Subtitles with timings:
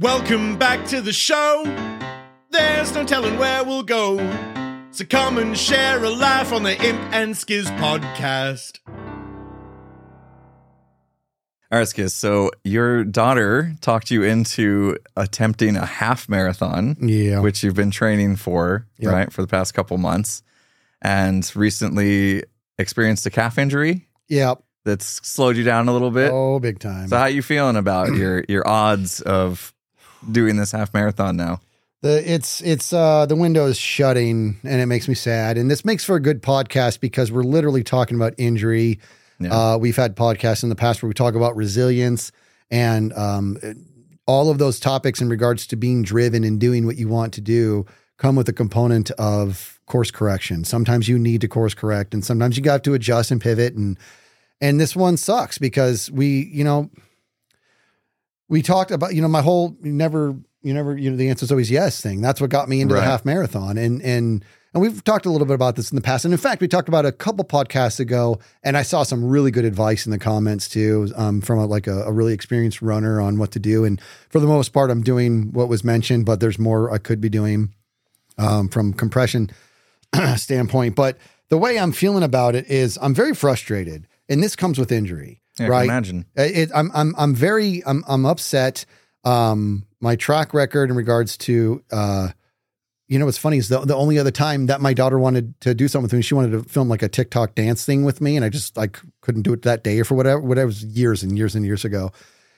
[0.00, 1.62] Welcome back to the show.
[2.50, 4.16] There's no telling where we'll go.
[4.92, 8.78] So come and share a laugh on the Imp and Skizz podcast.
[11.70, 12.12] All right, Skizz.
[12.12, 17.40] So your daughter talked you into attempting a half marathon, Yeah.
[17.40, 19.12] which you've been training for, Yep.
[19.12, 20.42] right, for the past couple months,
[21.02, 22.42] and recently
[22.78, 24.54] experienced a calf injury Yeah.
[24.86, 26.30] that's slowed you down a little bit.
[26.32, 27.08] Oh, big time.
[27.08, 29.74] So how you feeling about your your odds of
[30.30, 31.60] doing this half marathon now?
[32.02, 35.58] The it's it's uh the window is shutting and it makes me sad.
[35.58, 39.00] And this makes for a good podcast because we're literally talking about injury.
[39.38, 39.54] Yeah.
[39.54, 42.32] Uh we've had podcasts in the past where we talk about resilience
[42.70, 43.58] and um
[44.26, 47.40] all of those topics in regards to being driven and doing what you want to
[47.40, 47.84] do
[48.16, 50.64] come with a component of course correction.
[50.64, 53.98] Sometimes you need to course correct and sometimes you got to adjust and pivot and
[54.62, 56.90] and this one sucks because we, you know,
[58.50, 61.44] we talked about, you know, my whole you never, you never, you know, the answer
[61.44, 62.20] is always yes thing.
[62.20, 63.00] That's what got me into Right.
[63.00, 63.78] the half marathon.
[63.78, 64.44] And and
[64.74, 66.24] and we've talked a little bit about this in the past.
[66.24, 69.24] And in fact, we talked about it a couple podcasts ago, and I saw some
[69.24, 72.80] really good advice in the comments too, um, from a, like a, a really experienced
[72.82, 73.84] runner on what to do.
[73.84, 77.20] And for the most part, I'm doing what was mentioned, but there's more I could
[77.20, 77.74] be doing
[78.38, 79.50] um, from compression
[80.36, 80.94] standpoint.
[80.94, 84.92] But the way I'm feeling about it is I'm very frustrated, and this comes with
[84.92, 85.84] injury, Yeah, I can right?
[85.84, 86.26] imagine.
[86.36, 88.84] It, I'm I'm I'm very I'm I'm upset.
[89.24, 92.28] Um, my track record in regards to uh,
[93.08, 95.74] you know what's funny is the the only other time that my daughter wanted to
[95.74, 98.36] do something with me, she wanted to film like a TikTok dance thing with me,
[98.36, 100.84] and I just like couldn't do it that day or for whatever whatever it was
[100.84, 102.12] years and years and years ago.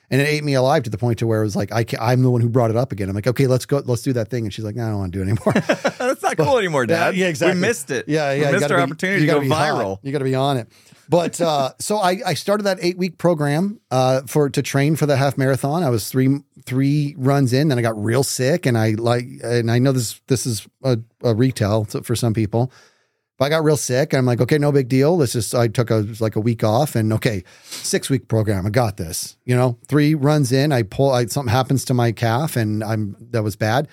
[0.09, 2.21] And it ate me alive to the point to where it was like I I'm
[2.21, 3.09] the one who brought it up again.
[3.09, 4.43] I'm like, okay, let's go, let's do that thing.
[4.43, 5.53] And she's like, no, I don't want to do it anymore.
[5.97, 7.15] That's not cool anymore, Dad.
[7.15, 7.59] Yeah, exactly.
[7.59, 8.07] We missed it.
[8.07, 8.41] Yeah, yeah.
[8.41, 9.73] We you missed our be- opportunity to go be hot.
[9.73, 9.99] viral.
[10.03, 10.67] You got to be on it.
[11.09, 15.05] But uh, so I, I started that eight week program uh, for to train for
[15.05, 15.83] the half marathon.
[15.83, 19.69] I was three three runs in, then I got real sick, and I like, and
[19.69, 22.71] I know this this is a, a retell to- for some people.
[23.39, 24.13] But I got real sick.
[24.13, 25.17] And I'm like, okay, no big deal.
[25.17, 28.65] This is I took a, like a week off and okay, six week program.
[28.65, 32.11] I got this, you know, three runs in, I pull, I, something happens to my
[32.11, 33.87] calf and I'm, that was bad.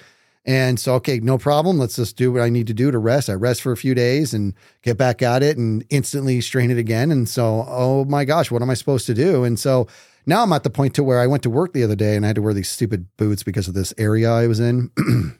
[0.46, 1.78] And so, okay, no problem.
[1.78, 3.28] Let's just do what I need to do to rest.
[3.28, 6.78] I rest for a few days and get back at it and instantly strain it
[6.78, 7.10] again.
[7.10, 9.44] And so, oh my gosh, what am I supposed to do?
[9.44, 9.86] And so
[10.24, 12.24] now I'm at the point to where I went to work the other day and
[12.24, 14.90] I had to wear these stupid boots because of this area I was in.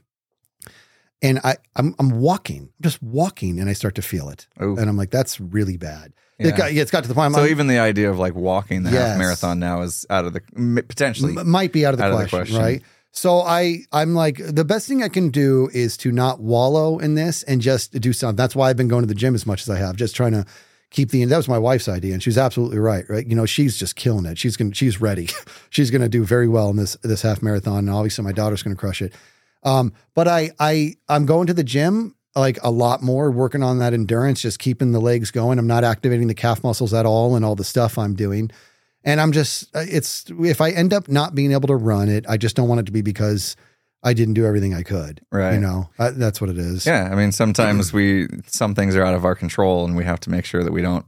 [1.22, 4.76] and I, I'm, I'm walking, I'm just walking, and I start to feel it, Ooh.
[4.76, 6.12] and I'm like, that's really bad.
[6.38, 6.48] Yeah.
[6.48, 7.26] It got, it's got to the point.
[7.26, 10.32] I'm So even the idea of like walking the half marathon now is out of
[10.32, 10.40] the
[10.88, 11.34] potentially.
[11.34, 12.56] might be out of the, out of the question, question.
[12.56, 12.82] right?
[13.12, 17.16] So I, I'm like, the best thing I can do is to not wallow in
[17.16, 18.36] this and just do something.
[18.36, 20.32] That's why I've been going to the gym as much as I have, just trying
[20.32, 20.46] to
[20.90, 21.24] keep the.
[21.24, 23.04] That was my wife's idea, and she's absolutely right.
[23.08, 23.26] Right?
[23.26, 24.38] You know, she's just killing it.
[24.38, 25.28] She's gonna, she's ready.
[25.70, 28.76] she's gonna do very well in this this half marathon, and obviously my daughter's gonna
[28.76, 29.12] crush it.
[29.62, 33.78] Um, but I, I, I'm going to the gym like a lot more, working on
[33.78, 35.58] that endurance, just keeping the legs going.
[35.58, 38.50] I'm not activating the calf muscles at all, and all the stuff I'm doing.
[39.04, 42.26] And I'm just, uh, it's, if I end up not being able to run it,
[42.28, 43.56] I just don't want it to be because
[44.02, 45.20] I didn't do everything I could.
[45.32, 45.54] Right.
[45.54, 46.86] You know, uh, that's what it is.
[46.86, 50.20] Yeah, I mean, sometimes we some things are out of our control, and we have
[50.20, 51.04] to make sure that we don't,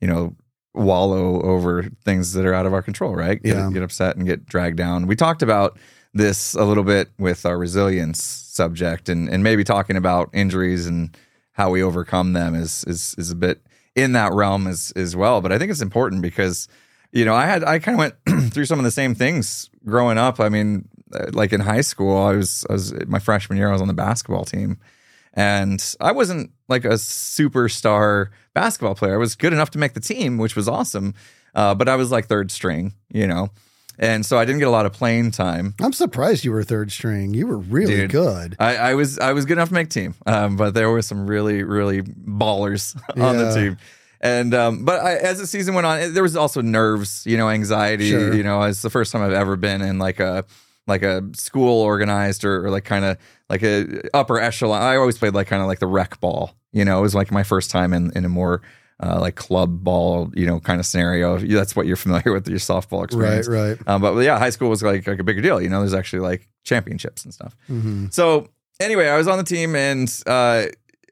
[0.00, 0.34] you know,
[0.74, 3.14] wallow over things that are out of our control.
[3.14, 3.42] Right?
[3.42, 3.70] Get, Yeah.
[3.72, 5.06] get upset and get dragged down.
[5.06, 5.78] We talked about
[6.14, 11.16] this a little bit with our resilience subject, and and maybe talking about injuries and
[11.52, 13.60] how we overcome them is is is a bit
[13.96, 15.40] in that realm as as well.
[15.40, 16.68] But I think it's important because
[17.12, 20.18] you know I had I kind of went through some of the same things growing
[20.18, 20.40] up.
[20.40, 23.68] I mean, uh, like in high school, I was I was my freshman year.
[23.68, 24.78] I was on the basketball team.
[25.38, 29.14] And I wasn't like a superstar basketball player.
[29.14, 31.12] I was good enough to make the team, which was awesome.
[31.54, 33.50] Uh, but I was like third string, you know.
[33.98, 35.74] And so I didn't get a lot of playing time.
[35.80, 37.32] I'm surprised you were third string.
[37.32, 38.10] You were really Dude.
[38.10, 38.56] good.
[38.58, 41.26] I, I was I was good enough to make team, um, but there were some
[41.26, 43.78] really really ballers on the team.
[44.20, 47.36] And um, but I, as the season went on, it- there was also nerves, you
[47.36, 48.10] know, anxiety.
[48.10, 48.34] Sure.
[48.34, 50.44] You know, it's the first time I've ever been in like a
[50.86, 53.18] like a school organized or, or like kind of
[53.50, 54.82] like a upper echelon.
[54.82, 56.52] I always played like kind of like the rec ball.
[56.72, 58.62] You know, it was like my first time in in a more
[59.02, 61.38] uh, like club ball, you know, kind of scenario.
[61.38, 63.78] That's what you're familiar with your softball experience, Right, right.
[63.88, 65.60] um, but yeah, high school was like like a bigger deal.
[65.60, 67.54] You know, there's actually like championships and stuff.
[67.70, 68.06] Mm-hmm.
[68.10, 68.48] So
[68.80, 70.66] anyway, I was on the team, and uh,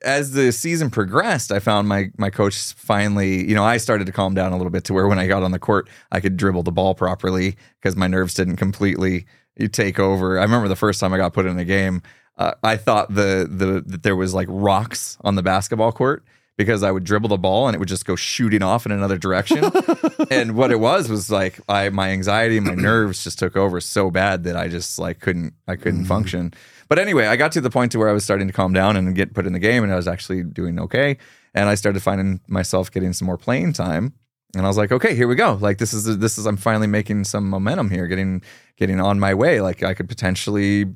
[0.04, 3.48] as the season progressed, I found my my coach finally.
[3.48, 5.42] You know, I started to calm down a little bit to where when I got
[5.42, 9.26] on the court, I could dribble the ball properly because my nerves didn't completely
[9.72, 10.38] take over.
[10.38, 12.02] I remember the first time I got put in a game,
[12.36, 16.24] uh, I thought the the that there was like rocks on the basketball court
[16.56, 19.18] because I would dribble the ball and it would just go shooting off in another
[19.18, 19.64] direction.
[20.30, 23.80] and what it was was like I my anxiety and my nerves just took over
[23.80, 26.54] so bad that I just like couldn't I couldn't function.
[26.88, 28.96] But anyway, I got to the point to where I was starting to calm down
[28.96, 31.16] and get put in the game and I was actually doing okay.
[31.54, 34.14] And I started finding myself getting some more playing time.
[34.56, 35.54] And I was like, okay, here we go.
[35.60, 38.42] Like this is this is I'm finally making some momentum here, getting
[38.76, 39.60] getting on my way.
[39.60, 40.86] Like I could potentially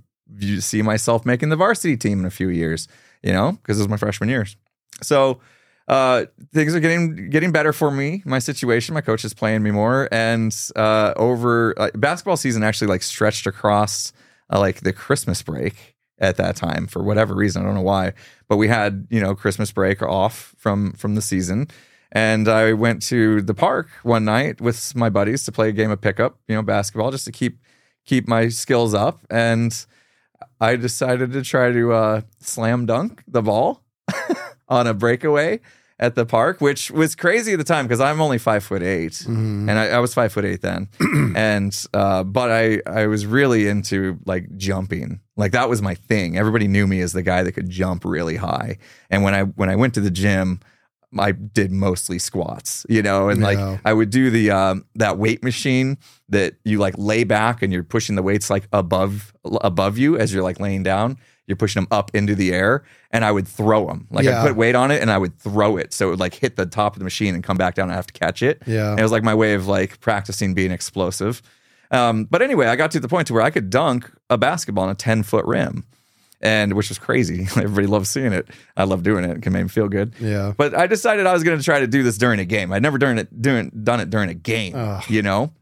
[0.58, 2.86] see myself making the varsity team in a few years,
[3.22, 4.56] you know, because it was my freshman years.
[5.02, 5.40] So
[5.88, 8.22] uh, things are getting getting better for me.
[8.24, 12.88] My situation, my coach is playing me more, and uh, over uh, basketball season actually
[12.88, 14.12] like stretched across
[14.52, 17.62] uh, like the Christmas break at that time for whatever reason.
[17.62, 18.12] I don't know why,
[18.48, 21.68] but we had you know Christmas break off from from the season.
[22.10, 25.90] And I went to the park one night with my buddies to play a game
[25.90, 27.58] of pickup, you know, basketball, just to keep
[28.04, 29.20] keep my skills up.
[29.28, 29.74] And
[30.60, 33.82] I decided to try to uh, slam dunk the ball
[34.68, 35.60] on a breakaway
[36.00, 39.10] at the park, which was crazy at the time because I'm only five foot 8
[39.12, 39.68] Mm-hmm.
[39.68, 40.88] and I, I was five foot eight then.
[41.36, 46.38] and uh, but I I was really into like jumping, like that was my thing.
[46.38, 48.78] Everybody knew me as the guy that could jump really high.
[49.10, 50.60] And when I when I went to the gym.
[51.18, 55.42] I did mostly squats, you know, and like I would do the um, that weight
[55.42, 55.96] machine
[56.28, 60.34] that you like lay back and you're pushing the weights like above above you as
[60.34, 61.16] you're like laying down.
[61.48, 64.06] You're pushing them up into the air, and I would throw them.
[64.10, 64.42] Like Yeah.
[64.42, 66.56] I put weight on it, and I would throw it, so it would like hit
[66.56, 67.84] the top of the machine and come back down.
[67.84, 68.62] and I have to catch it.
[68.66, 68.90] Yeah.
[68.90, 71.42] And it was like my way of like practicing being explosive.
[71.90, 74.84] Um, but anyway, I got to the point to where I could dunk a basketball
[74.84, 75.84] on a 10 foot rim,
[76.42, 77.44] and which was crazy.
[77.56, 78.46] Everybody loves seeing it.
[78.76, 79.38] I love doing it.
[79.38, 80.12] It can make me feel good.
[80.20, 80.52] Yeah.
[80.54, 82.72] But I decided I was going to try to do this during a game.
[82.72, 84.74] I'd never done it doing done it during a game.
[84.76, 85.02] Ugh.
[85.08, 85.54] You know.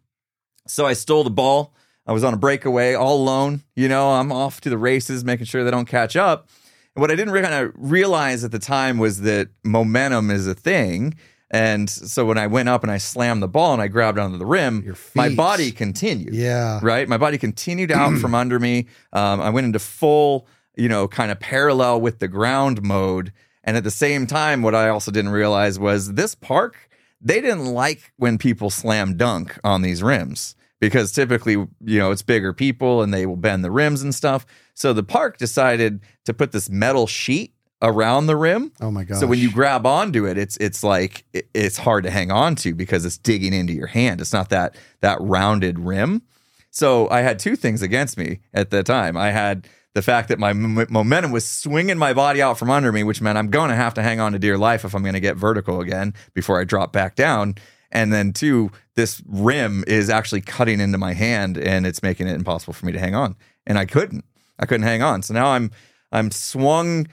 [0.66, 1.75] So I stole the ball.
[2.06, 3.62] I was on a breakaway all alone.
[3.74, 6.48] You know, I'm off to the races, making sure they don't catch up.
[6.94, 10.54] And what I didn't kind of realize at the time was that momentum is a
[10.54, 11.14] thing.
[11.50, 14.38] And so when I went up and I slammed the ball and I grabbed onto
[14.38, 14.82] the rim,
[15.14, 16.80] my body continued Yeah.
[16.82, 17.08] right?
[17.08, 18.86] My body continued out from under me.
[19.12, 23.32] Um, I went into full, you know, kind of parallel with the ground mode.
[23.62, 26.88] And at the same time, what I also didn't realize was this park,
[27.20, 32.22] they didn't like when people slam dunk on these rims because typically, you know, it's
[32.22, 34.44] bigger people and they will bend the rims and stuff.
[34.74, 38.72] So the park decided to put this metal sheet around the rim.
[38.80, 39.18] Oh my god!
[39.18, 42.54] So when you grab onto it, it's it's like it- it's hard to hang on
[42.56, 44.20] to because it's digging into your hand.
[44.20, 46.22] It's not that that rounded rim.
[46.70, 49.16] So I had two things against me at the time.
[49.16, 52.92] I had the fact that my m- momentum was swinging my body out from under
[52.92, 55.00] me, which meant I'm going to have to hang on to dear life if I'm
[55.02, 57.54] going to get vertical again before I drop back down.
[57.90, 62.34] And then two, this rim is actually cutting into my hand and it's making it
[62.34, 63.36] impossible for me to hang on.
[63.66, 64.24] And I couldn't.
[64.58, 65.22] I couldn't hang on.
[65.22, 65.70] So now I'm
[66.12, 67.06] I'm swung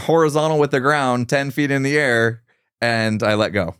[0.00, 2.42] horizontal with the ground, 10 feet in the air,
[2.80, 3.74] and I let go.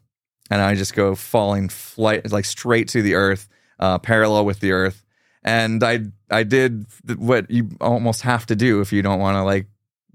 [0.51, 3.49] And I just go falling flight like straight to the earth,
[3.79, 5.05] uh, parallel with the earth.
[5.45, 6.87] And I I did
[7.17, 9.67] what you almost have to do if you don't want to like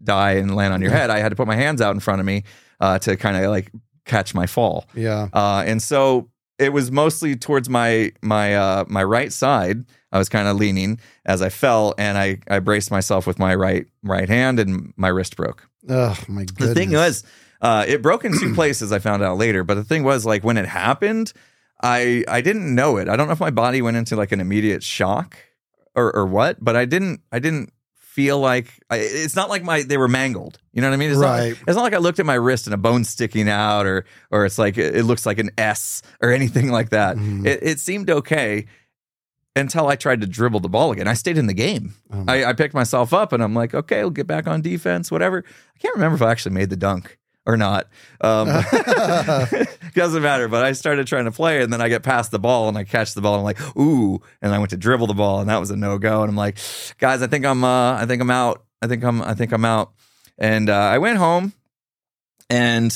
[0.03, 1.09] die and land on your head.
[1.09, 2.43] I had to put my hands out in front of me
[2.79, 3.71] uh, to kind of like
[4.05, 4.85] catch my fall.
[4.93, 5.29] yeah.
[5.31, 6.28] Uh, and so
[6.59, 9.85] it was mostly towards my my uh, my right side.
[10.11, 13.55] I was kind of leaning as I fell, and I I braced myself with my
[13.55, 15.67] right right hand, and my wrist broke.
[15.87, 16.69] Oh my goodness.
[16.69, 17.23] The thing was,
[17.61, 18.91] uh, it broke in two places.
[18.91, 21.33] I found out later, but the thing was, like when it happened,
[21.81, 23.07] I I didn't know it.
[23.07, 25.37] I don't know if my body went into like an immediate shock
[25.95, 27.71] or or what, but I didn't I didn't
[28.09, 30.59] feel like I, it's not like my they were mangled.
[30.73, 31.11] You know what I mean?
[31.11, 31.49] It's Right.
[31.49, 34.05] Not, it's not like I looked at my wrist and a bone sticking out, or
[34.31, 37.17] or it's like it, looks like an S or anything like that.
[37.17, 37.45] Mhm.
[37.45, 38.65] It, it seemed okay
[39.55, 41.07] until I tried to dribble the ball again.
[41.07, 41.93] I stayed in the game.
[42.11, 45.11] Oh I, I picked myself up and I'm like, okay, we'll get back on defense,
[45.11, 45.43] whatever.
[45.75, 47.87] I can't remember if I actually made the dunk or not.
[48.21, 48.47] Um,
[49.93, 50.47] doesn't matter.
[50.47, 52.83] But I started trying to play and then I get past the ball and I
[52.83, 55.49] catch the ball and I'm like, ooh, and I went to dribble the ball and
[55.49, 56.21] that was a no go.
[56.21, 56.57] And I'm like,
[56.99, 58.63] guys, I think I'm, uh, I think I'm out.
[58.81, 59.93] I think I'm, I think I'm out.
[60.37, 61.53] And uh, I went home
[62.49, 62.95] and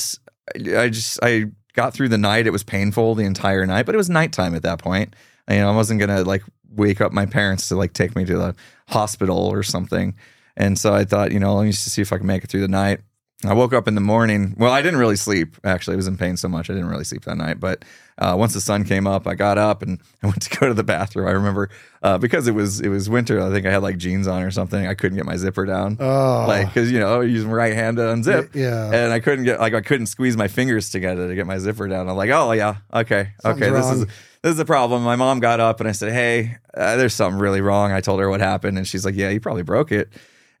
[0.56, 2.46] I just, I got through the night.
[2.46, 5.14] It was painful the entire night, but it was nighttime at that point.
[5.48, 8.36] You know, I wasn't gonna like wake up my parents to like take me to
[8.36, 8.56] the
[8.88, 10.14] hospital or something.
[10.56, 12.50] And so I thought, you know, let me just see if I can make it
[12.50, 13.00] through the night.
[13.46, 14.54] I woke up in the morning.
[14.58, 15.56] Well, I didn't really sleep.
[15.64, 17.60] Actually, I was in pain so much I didn't really sleep that night.
[17.60, 17.84] But
[18.18, 20.74] uh, once the sun came up, I got up and I went to go to
[20.74, 21.26] the bathroom.
[21.28, 21.68] I remember
[22.02, 23.40] uh, because it was it was winter.
[23.40, 24.86] I think I had like jeans on or something.
[24.86, 26.44] I couldn't get my zipper down, Oh.
[26.48, 28.54] like because you know I use my right hand to unzip.
[28.54, 28.90] Yeah.
[28.92, 31.88] and I couldn't get like I couldn't squeeze my fingers together to get my zipper
[31.88, 32.08] down.
[32.08, 34.06] I'm like, oh yeah, okay, Something's okay, this is
[34.42, 35.02] this is a problem.
[35.02, 37.92] My mom got up and I said, hey, uh, there's something really wrong.
[37.92, 40.10] I told her what happened, and she's like, yeah, you probably broke it.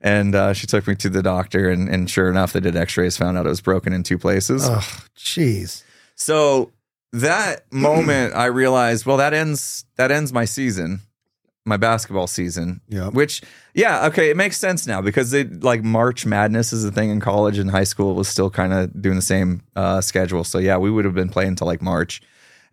[0.04, 3.16] And uh, she took me to the doctor, and, and sure enough, they did X-rays,
[3.16, 4.68] found out it was broken in two places.
[4.68, 5.82] Oh, jeez.
[6.14, 6.72] So
[7.14, 11.00] that moment, I realized, well, that ends that ends my season,
[11.64, 12.82] my basketball season.
[12.86, 13.08] Yeah.
[13.08, 13.40] Which,
[13.72, 17.18] yeah, okay, it makes sense now because they like March Madness is a thing in
[17.20, 18.14] college and high school.
[18.14, 20.44] Was still kind of doing the same uh, schedule.
[20.44, 22.20] So yeah, we would have been playing until like March,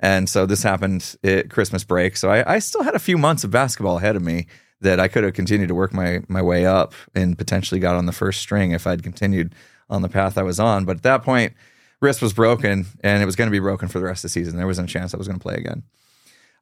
[0.02, 2.18] and so this happened at Christmas break.
[2.18, 4.48] So I, I still had a few months of basketball ahead of me
[4.82, 8.06] that I could have continued to work my my way up and potentially got on
[8.06, 9.56] the first string if I'd continued
[9.90, 10.86] on the path I was on.
[10.86, 11.54] But at that point,
[12.02, 14.34] wrist was broken and it was going to be broken for the rest of the
[14.34, 14.58] season.
[14.58, 15.84] There wasn't a chance I was going to play again.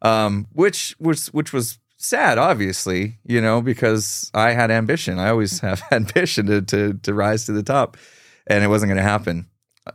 [0.02, 5.20] Um, which was which was sad, obviously, you know, because I had ambition.
[5.20, 7.98] I always have ambition to to to rise to the top,
[8.48, 9.48] and it wasn't going to happen.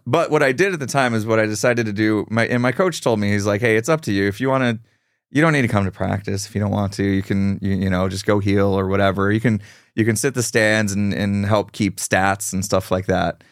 [0.07, 2.26] But what I did at the time is what I decided to do.
[2.31, 4.26] My and my coach told me he's like, "Hey, it's up to you.
[4.26, 4.88] If you want to,
[5.34, 6.46] you don't need to come to practice.
[6.46, 9.30] If you don't want to, you can you, you know just go heal or whatever.
[9.30, 9.60] You can
[9.94, 13.44] you can sit the stands and and help keep stats and stuff like that."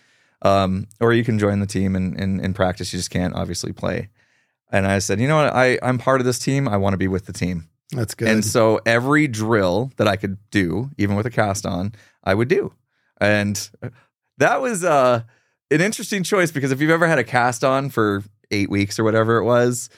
[0.43, 2.93] um, or you can join the team and in, in, practice.
[2.93, 4.09] You just can't obviously play.
[4.71, 5.55] And I said, you know what?
[5.55, 6.69] I, I'm part of this team.
[6.69, 7.69] I want to be with the team.
[7.93, 8.29] That's good.
[8.29, 12.49] And so every drill that I could do, even with a cast on, I would
[12.49, 12.73] do.
[13.21, 13.71] And
[14.39, 15.23] that was uh,
[15.71, 19.05] an interesting choice because if you've ever had a cast on for eight weeks or
[19.05, 19.91] whatever it was,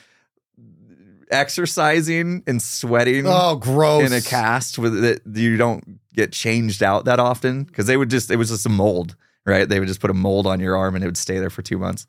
[1.30, 4.04] exercising and sweating oh, gross.
[4.04, 8.10] in a cast with it, you don't get changed out that often because they would
[8.10, 9.16] just, it was just a mold
[9.46, 9.68] right?
[9.68, 11.62] They would just put a mold on your arm and it would stay there for
[11.62, 12.06] two months.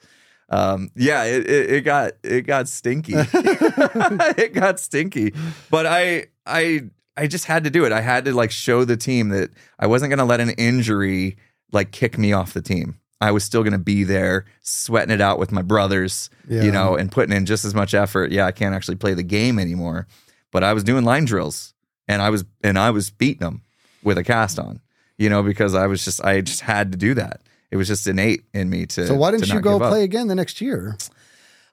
[0.50, 3.14] Um, yeah, it, it, it, got it got stinky.
[3.16, 5.34] it got stinky.
[5.72, 6.82] But I I
[7.18, 7.92] I just had to do it.
[7.92, 11.38] I had to like show the team that I wasn't gonna let an injury
[11.72, 13.00] like kick me off the team.
[13.22, 16.64] I was still gonna be there, sweating it out with my brothers, Yeah.
[16.64, 18.32] you know, and putting in just as much effort.
[18.32, 20.08] Yeah, I can't actually play the game anymore,
[20.52, 21.74] but I was doing line drills
[22.08, 23.62] and I was and I was beating them
[24.04, 24.82] with a cast on
[25.18, 27.40] you know, because I was just I just had to do that.
[27.72, 29.08] It was just innate in me to.
[29.08, 30.98] so why didn't you go play again the next year?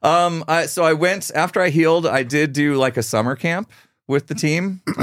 [0.02, 2.06] Um, I, so I went after I healed.
[2.06, 3.70] I did do like a summer camp
[4.08, 5.02] with the team, uh,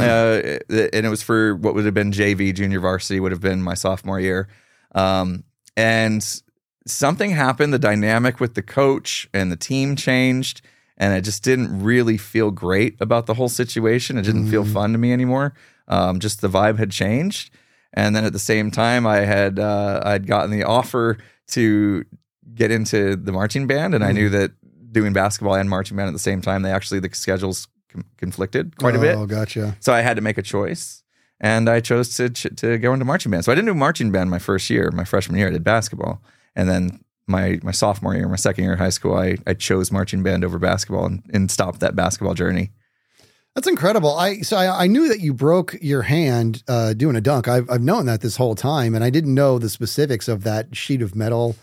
[0.69, 3.73] and it was for what would have been JV junior varsity would have been my
[3.73, 4.47] sophomore year.
[4.93, 5.43] Um,
[5.77, 6.41] and
[6.85, 7.73] something happened.
[7.73, 10.61] The dynamic with the coach and the team changed,
[10.97, 14.17] and I just didn't really feel great about the whole situation.
[14.17, 15.53] It didn't feel fun to me anymore.
[15.87, 17.51] Um, just the vibe had changed,
[17.93, 22.05] and then at the same time, I had uh, I'd gotten the offer to
[22.53, 24.51] get into the marching band, and I knew that
[24.91, 28.77] doing basketball and marching band at the same time, they actually the schedules com- conflicted
[28.77, 29.15] quite a bit.
[29.15, 29.75] Oh, gotcha.
[29.79, 31.03] So I had to make a choice,
[31.39, 33.45] and I chose to to go into marching band.
[33.45, 35.47] So I didn't do marching band my first year, my freshman year.
[35.47, 36.21] I did basketball,
[36.55, 39.91] and then my my sophomore year, my second year of high school, I I chose
[39.91, 42.71] marching band over basketball and, and stopped that basketball journey.
[43.55, 44.15] That's incredible.
[44.15, 47.47] I so I, I knew that you broke your hand uh, doing a dunk.
[47.47, 50.75] I've I've known that this whole time, and I didn't know the specifics of that
[50.75, 51.55] sheet of metal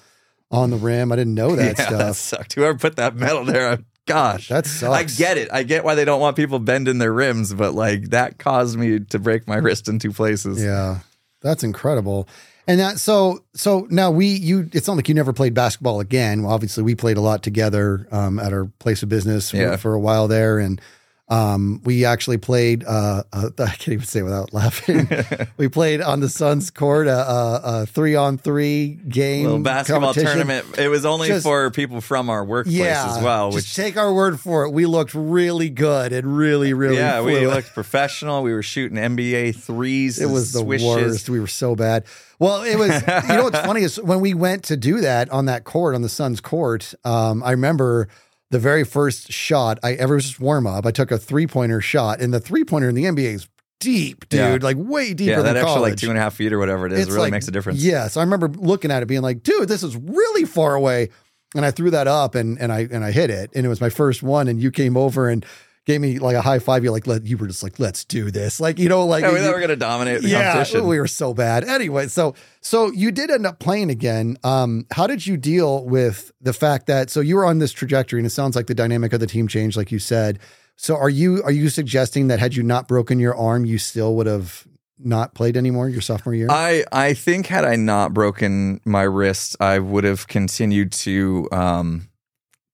[0.50, 1.12] on the rim.
[1.12, 2.16] I didn't know that yeah, that stuff.
[2.16, 2.54] sucked.
[2.54, 4.92] Whoever put that metal there, gosh, That sucks.
[4.92, 5.48] I get it.
[5.52, 9.00] I get why they don't want people bending their rims, but like that caused me
[9.00, 10.62] to break my wrist in two places.
[10.62, 11.00] Yeah,
[11.42, 12.28] that's incredible.
[12.68, 16.42] And that so so now we you it's not like you never played basketball again.
[16.42, 19.76] Well, obviously we played a lot together um, at our place of business for, Yeah.
[19.76, 20.80] for a while there, and
[21.28, 22.84] um, we actually played.
[22.84, 25.08] Uh, uh, I can't even say without laughing.
[25.56, 30.14] we played on the Suns court a, a, a three on three game Little basketball
[30.14, 30.78] tournament.
[30.78, 33.96] It was only Just- for people from our workplace Yeah, as well, just which take
[33.96, 34.70] our word for it.
[34.70, 36.96] We looked really good and really, really.
[36.96, 38.42] yeah, we looked professional.
[38.42, 40.20] We were shooting NBA threes.
[40.20, 40.86] It was the swishes.
[40.86, 41.28] worst.
[41.28, 42.04] We were so bad.
[42.38, 42.90] Well, it was.
[43.28, 46.02] you know what's funny is when we went to do that on that court on
[46.02, 46.94] the Suns court.
[47.04, 48.08] Um, I remember
[48.50, 50.86] the very first shot I ever was just warm up.
[50.86, 53.48] I took a three pointer shot, and the three pointer in the NBA is
[53.80, 54.40] deep, dude.
[54.40, 54.58] Yeah.
[54.60, 55.90] Like way deeper Yeah, that extra college.
[55.92, 57.50] like two and a half feet or whatever it is It's really like- makes a
[57.50, 57.80] difference.
[57.80, 60.74] Yes, yeah, so I remember looking at it, being like, "Dude, this is really far
[60.74, 61.10] away."
[61.54, 63.80] And I threw that up, and and I and I hit it, and it was
[63.80, 64.48] my first one.
[64.48, 65.44] And you came over and
[65.86, 66.84] gave me like a high five.
[66.84, 69.32] You're like, Let, you were just like, "Let's do this," like you know, like Yeah,
[69.32, 70.86] we thought we were gonna dominate the yeah, competition.
[70.86, 71.64] we were so bad.
[71.64, 74.36] Anyway, so so you did end up playing again.
[74.44, 78.20] Um, how did you deal with the fact that so you were on this trajectory,
[78.20, 80.38] and it sounds like the dynamic of the team changed, like you said.
[80.76, 84.14] So are you are you suggesting that had you not broken your arm, you still
[84.16, 84.66] would have
[84.98, 86.48] not played anymore your sophomore year?
[86.50, 92.08] I I think had I not broken my wrist, I would have continued to um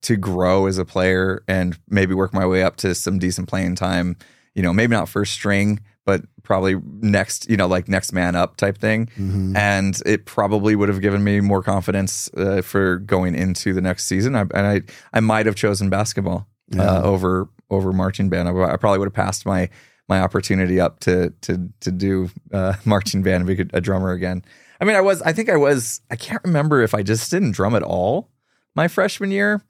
[0.03, 3.75] to grow as a player and maybe work my way up to some decent playing
[3.77, 4.17] time.
[4.55, 8.57] You know, maybe not first string, but probably next, you know, like next man up
[8.57, 9.07] type thing.
[9.19, 9.57] Mhm.
[9.57, 14.05] And it probably would have given me more confidence uh, for going into the next
[14.07, 14.35] season.
[14.35, 14.81] I, and I
[15.13, 16.83] I might have chosen basketball Yeah.
[16.83, 18.49] uh, over over marching band.
[18.49, 19.71] I, I probably would have passed my
[20.09, 24.45] my opportunity up to to to do uh, marching band and be a drummer again.
[24.81, 27.53] I mean, I was I think I was I can't remember if I just didn't
[27.53, 28.29] drum at all
[28.75, 29.63] my freshman year.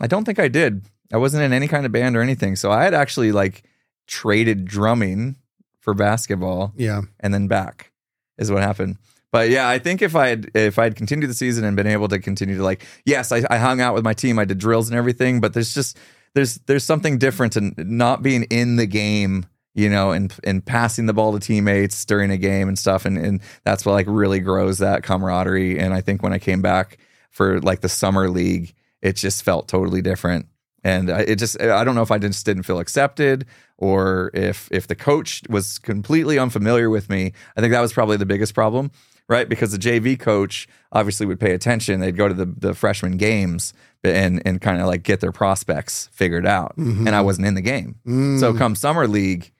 [0.00, 0.82] I don't think I did.
[1.12, 2.56] I wasn't in any kind of band or anything.
[2.56, 3.64] So I had actually like
[4.06, 5.36] traded drumming
[5.80, 7.02] for basketball Yeah.
[7.20, 7.90] and then back
[8.38, 8.96] is what happened.
[9.32, 11.86] But yeah, I think if I had if I had continued the season and been
[11.86, 14.58] able to continue to like, yes, I, I hung out with my team, I did
[14.58, 15.96] drills and everything, but there's just
[16.34, 21.06] there's there's something different in not being in the game, you know, and and passing
[21.06, 24.40] the ball to teammates during a game and stuff, and and that's what like really
[24.40, 25.78] grows that camaraderie.
[25.78, 26.98] And I think when I came back
[27.30, 30.46] for like the summer league, it just felt totally different.
[30.82, 34.68] And I- it just I don't know if I just didn't feel accepted or if
[34.72, 37.32] if the coach was completely unfamiliar with me.
[37.56, 38.90] I think that was probably the biggest problem,
[39.28, 39.48] right?
[39.48, 42.00] Because the JV coach obviously would pay attention.
[42.00, 46.08] They'd go to the the freshman games and and kind of like get their prospects
[46.12, 46.76] figured out.
[46.78, 47.06] Mm-hmm.
[47.06, 47.96] And I wasn't in the game.
[48.06, 48.58] So mm.
[48.58, 49.52] come summer league,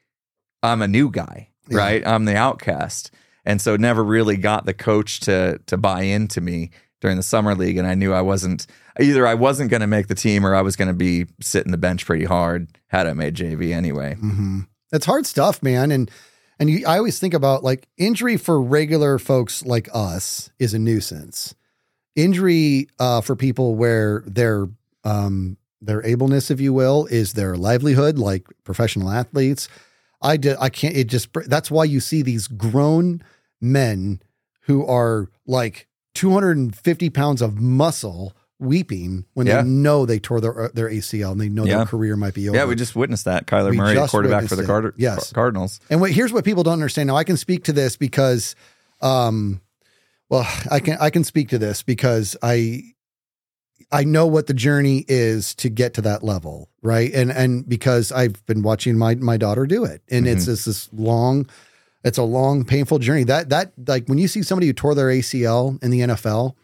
[0.62, 1.78] I'm a new guy, Yeah.
[1.78, 2.06] right?
[2.06, 3.11] I'm the outcast.
[3.44, 6.70] And so never really got the coach to to buy into me
[7.00, 8.66] during the summer league and I knew I wasn't
[9.00, 11.73] either I wasn't going to make the team or I was going to be sitting
[11.73, 14.14] the bench pretty hard had I made JV anyway.
[14.14, 14.61] hmm
[14.92, 15.90] It's hard stuff, man.
[15.90, 16.11] And
[16.59, 20.78] and you, I always think about like injury for regular folks like us is a
[20.78, 21.54] nuisance.
[22.16, 24.69] Injury uh, for people where their
[25.04, 29.69] um, their ableness, if you will, is their livelihood, like professional athletes.
[30.21, 30.57] I did.
[30.61, 30.95] I can't.
[30.95, 31.30] It just.
[31.47, 33.23] That's why you see these grown
[33.61, 34.21] men
[34.62, 39.62] who are like 250 pounds of muscle weeping when Yeah.
[39.62, 41.79] they know they tore their their ACL and they know Yeah.
[41.79, 42.59] their career might be over.
[42.59, 43.47] Yeah, we just witnessed that.
[43.47, 45.33] Kyler We Murray, quarterback for the Card- Yes.
[45.33, 45.81] Cardinals.
[45.88, 47.07] And what, here's what people don't understand.
[47.07, 48.55] Now I can speak to this because,
[49.00, 49.61] um,
[50.29, 52.83] well, I can I can speak to this because I
[53.90, 57.11] I know what the journey is to get to that level, right?
[57.14, 60.52] And and because I've been watching my my daughter do it, and it's Mm-hmm.
[60.52, 61.49] just this long,
[62.04, 63.25] it's a long, painful journey.
[63.25, 66.54] That that like when you see somebody who tore their ACL in the NFL.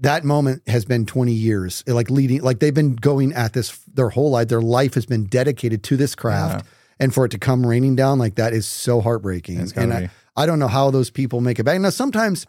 [0.00, 4.08] That moment has been 20 years, like leading, like they've been going at this their
[4.08, 4.48] whole life.
[4.48, 6.66] Their life has been dedicated to this craft
[6.98, 9.60] and for it to come raining down like that is so heartbreaking.
[9.76, 9.92] And.
[9.92, 11.80] I, I don't know how those people make it back.
[11.80, 12.46] Now sometimes,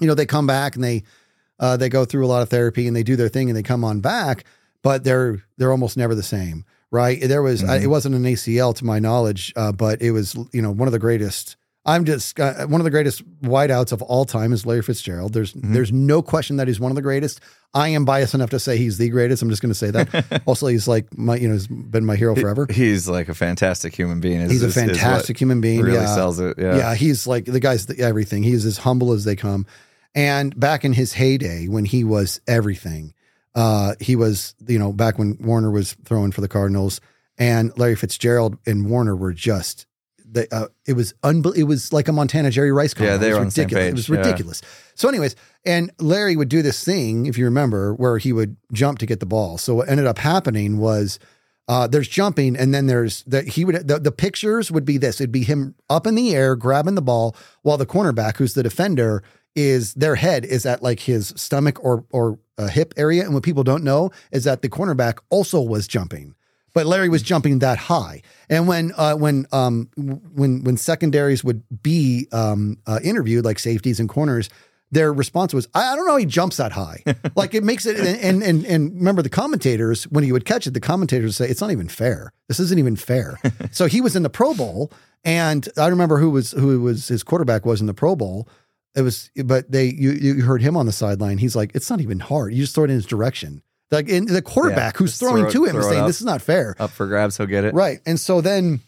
[0.00, 1.02] you know, they come back and they
[1.58, 3.62] uh, they go through a lot of therapy and they do their thing and they
[3.62, 4.44] come on back,
[4.82, 7.20] but they're they're almost never the same, right?
[7.20, 10.62] There was I, it wasn't an ACL to my knowledge, uh, but it was you
[10.62, 11.56] know one of the greatest.
[11.86, 15.32] I'm just uh, one of the greatest wideouts of all time is Larry Fitzgerald.
[15.32, 17.40] There's there's no question that he's one of the greatest.
[17.72, 19.42] I am biased enough to say he's the greatest.
[19.42, 20.42] I'm just going to say that.
[20.46, 22.66] also, he's like my you know he's been my hero forever.
[22.68, 24.42] He's like a fantastic human being.
[24.42, 25.80] is- He's a fantastic human being.
[25.80, 26.14] Really yeah.
[26.14, 26.58] sells it.
[26.58, 26.76] Yeah.
[26.76, 28.42] Yeah, he's like the guy's the, everything.
[28.42, 29.64] He's as humble as they come.
[30.14, 33.14] And back in his heyday, when he was everything,
[33.54, 37.00] uh, he was you know back when Warner was throwing for the Cardinals,
[37.38, 39.86] and Larry Fitzgerald and Warner were just.
[40.32, 43.10] They, uh, it was unbel- It was like a Montana Jerry Rice combo.
[43.10, 43.88] Yeah, they It was were on the same ridiculous.
[43.88, 44.16] It was Yeah.
[44.24, 44.62] ridiculous.
[44.94, 45.34] So, anyways,
[45.64, 49.18] and Larry would do this thing, if you remember, where he would jump to get
[49.18, 49.58] the ball.
[49.58, 51.18] So what ended up happening was
[51.66, 55.20] uh, there's jumping, and then there's that he would the, the pictures would be this.
[55.20, 58.62] It'd be him up in the air grabbing the ball while the cornerback, who's the
[58.62, 63.24] defender, is their head is at like his stomach or or uh, hip area.
[63.24, 66.34] And what people don't know is that the cornerback also was jumping.
[66.72, 71.64] But Larry was jumping that high, and when uh, when um, when when secondaries would
[71.82, 74.48] be um, uh, interviewed, like safeties and corners,
[74.92, 77.02] their response was, "I, I don't know, how he jumps that high."
[77.34, 80.74] like it makes it, and and and remember the commentators when he would catch it,
[80.74, 82.32] the commentators say it's not even fair.
[82.46, 83.40] This isn't even fair.
[83.72, 84.92] so he was in the Pro Bowl,
[85.24, 88.48] and I remember who was who was his quarterback was in the Pro Bowl.
[88.94, 91.38] It was, but they you you heard him on the sideline.
[91.38, 92.52] He's like, it's not even hard.
[92.52, 93.62] You just throw it in his direction.
[93.90, 96.06] Like in the quarterback who's throwing throw to him is saying, up.
[96.06, 96.76] this is not fair.
[96.78, 97.74] Up for grabs, he'll get it.
[97.74, 98.00] Right.
[98.06, 98.80] And so then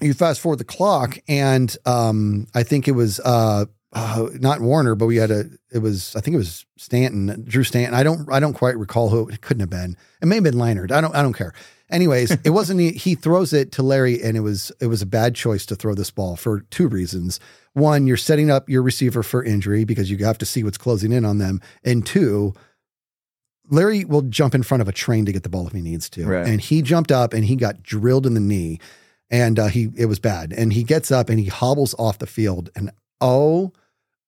[0.00, 4.94] you fast forward the clock, and um, I think it was uh, uh, not Warner,
[4.94, 5.44] but we had a.
[5.72, 7.94] It was I think it was Stanton, Drew Stanton.
[7.94, 9.96] I don't I don't quite recall who it couldn't have been.
[10.20, 10.90] It may have been Leinart.
[10.90, 11.52] I don't I don't care.
[11.90, 12.80] Anyways, it wasn't.
[12.80, 15.94] He, throws it to Larry, and it was it was a bad choice to throw
[15.94, 17.40] this ball for two reasons.
[17.74, 21.12] One, you're setting up your receiver for injury because you have to see what's closing
[21.12, 22.54] in on them, and two.
[23.70, 26.10] Larry will jump in front of a train to get the ball if he needs
[26.10, 26.26] to.
[26.26, 26.46] Right.
[26.46, 28.78] And he jumped up and he got drilled in the knee
[29.30, 30.52] and uh, he it was bad.
[30.52, 32.70] And he gets up and he hobbles off the field.
[32.76, 32.90] And
[33.22, 33.72] oh,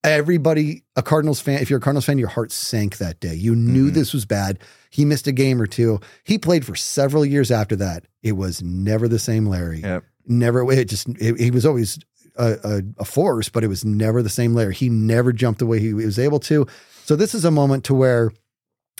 [0.05, 3.35] everybody, a Cardinals fan, if you're a Cardinals fan, your heart sank that day.
[3.35, 3.95] You knew Mhm.
[3.95, 4.59] this was bad.
[4.91, 6.01] He missed a game or two.
[6.25, 8.05] He played for several years after that.
[8.23, 9.81] It was never the same Larry.
[9.81, 10.05] Yep.
[10.27, 10.71] Never.
[10.73, 11.99] It just it, he was always
[12.37, 14.75] a, a, a force, but it was never the same Larry.
[14.75, 16.67] He never jumped the way he was able to.
[17.05, 18.33] So this is a moment to where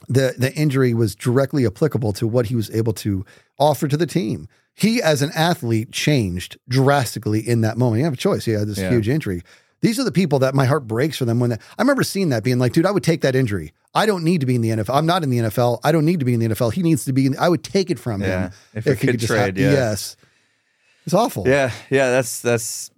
[0.09, 3.25] the the injury was directly applicable to what he was able to
[3.59, 4.49] offer to the team.
[4.79, 7.97] he as an athlete changed drastically in that moment.
[8.01, 8.45] He had a choice.
[8.45, 8.91] He had this Yeah.
[8.91, 9.41] huge injury.
[9.83, 12.31] These are the people that my heart breaks for them when they, I remember seeing
[12.31, 13.73] that being like, dude, I would take that injury.
[13.95, 14.95] I don't need to be in the NFL.
[14.95, 15.81] I'm not in the NFL.
[15.85, 16.73] I don't need to be in the NFL.
[16.73, 18.45] He needs to be in I would take it from Yeah.
[18.49, 18.53] him.
[18.75, 19.73] If we he could just trade, have- yeah.
[19.73, 20.17] Yes.
[21.05, 21.47] It's awful.
[21.47, 22.91] Yeah, yeah, that's that's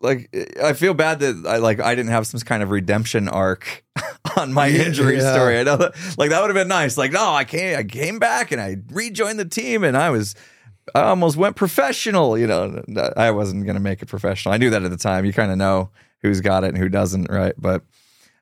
[0.00, 3.84] like I feel bad that I like I didn't have some kind of redemption arc
[4.36, 5.32] on my injury yeah.
[5.34, 5.58] story.
[5.58, 6.96] I know that like that would have been nice.
[6.96, 10.36] Like, no, I came I came back and I rejoined the team and I was
[10.94, 12.84] I almost went professional, you know.
[13.16, 14.54] I wasn't going to make it professional.
[14.54, 15.24] I knew that at the time.
[15.24, 15.90] You kind of know
[16.22, 17.54] who's got it and who doesn't, right?
[17.58, 17.82] But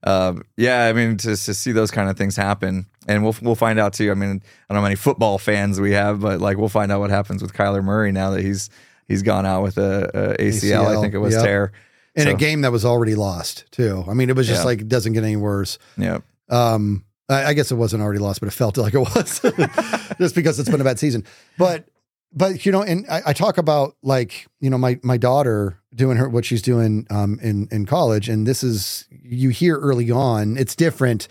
[0.02, 3.54] um, yeah, I mean, to, to see those kind of things happen, and we'll we'll
[3.54, 4.10] find out too.
[4.10, 6.92] I mean, I don't know how many football fans we have, but like we'll find
[6.92, 8.68] out what happens with Kyler Murray now that he's
[9.08, 11.44] he's gone out with a, a ACL, I think it was yep.
[11.44, 11.72] tear.
[12.14, 14.04] In So- a game that was already lost too.
[14.08, 14.66] I mean, it was just Yeah.
[14.66, 15.78] like it doesn't get any worse.
[15.96, 19.40] Yeah, Um, I, I guess it wasn't already lost, but it felt like it was
[20.18, 21.24] just because it's been a bad season.
[21.58, 21.86] But
[22.34, 26.16] but you know, and I, I talk about like you know my my daughter doing
[26.16, 30.56] her what she's doing um in in college, and this is you hear early on
[30.56, 31.28] it's different.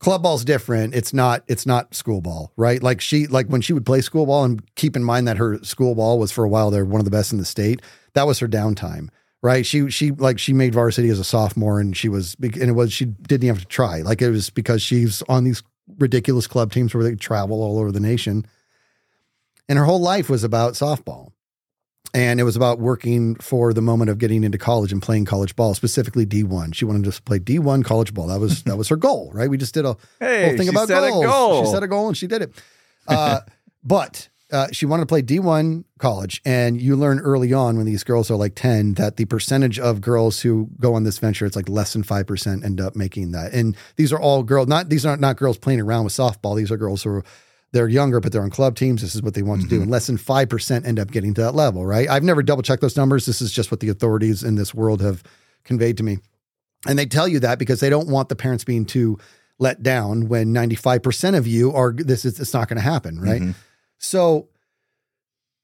[0.00, 0.94] Club ball's different.
[0.94, 1.42] It's not.
[1.48, 2.80] It's not school ball, right?
[2.80, 5.58] Like she, like when she would play school ball, and keep in mind that her
[5.64, 7.82] school ball was for a while there one of the best in the state.
[8.14, 9.08] That was her downtime,
[9.42, 9.66] right?
[9.66, 12.92] She, she like she made varsity as a sophomore, and she was, and it was
[12.92, 14.02] she didn't even have to try.
[14.02, 15.64] Like it was because she's on these
[15.98, 18.46] ridiculous club teams where they travel all over the nation,
[19.68, 21.32] and her whole life was about softball.
[22.14, 25.54] And it was about working for the moment of getting into college and playing college
[25.54, 26.74] ball, specifically D1.
[26.74, 28.28] She wanted to play D1 college ball.
[28.28, 29.50] That was that was her goal, right?
[29.50, 31.26] We just did a Hey, whole thing she about set a goals.
[31.26, 31.64] goal.
[31.64, 32.52] She set a goal and she did it.
[33.06, 33.40] Uh,
[33.84, 38.02] but uh, she wanted to play D1 college, and you learn early on when these
[38.04, 41.56] girls are like ten that the percentage of girls who go on this venture, it's
[41.56, 43.52] like less than five percent end up making that.
[43.52, 44.66] And these are all girls.
[44.66, 46.56] Not these are not girls playing around with softball.
[46.56, 47.24] These are girls who are
[47.72, 49.02] they're younger, but they're on club teams.
[49.02, 49.82] This is what they want to do.
[49.82, 52.08] And less than 5% end up getting to that level, right?
[52.08, 53.26] I've never double checked those numbers.
[53.26, 55.22] This is just what the authorities in this world have
[55.64, 56.18] conveyed to me.
[56.86, 59.18] And they tell you that because they don't want the parents being too
[59.58, 63.42] let down when 95% of you are this is it's not going to happen, right?
[63.42, 63.54] Mhm.
[63.98, 64.48] So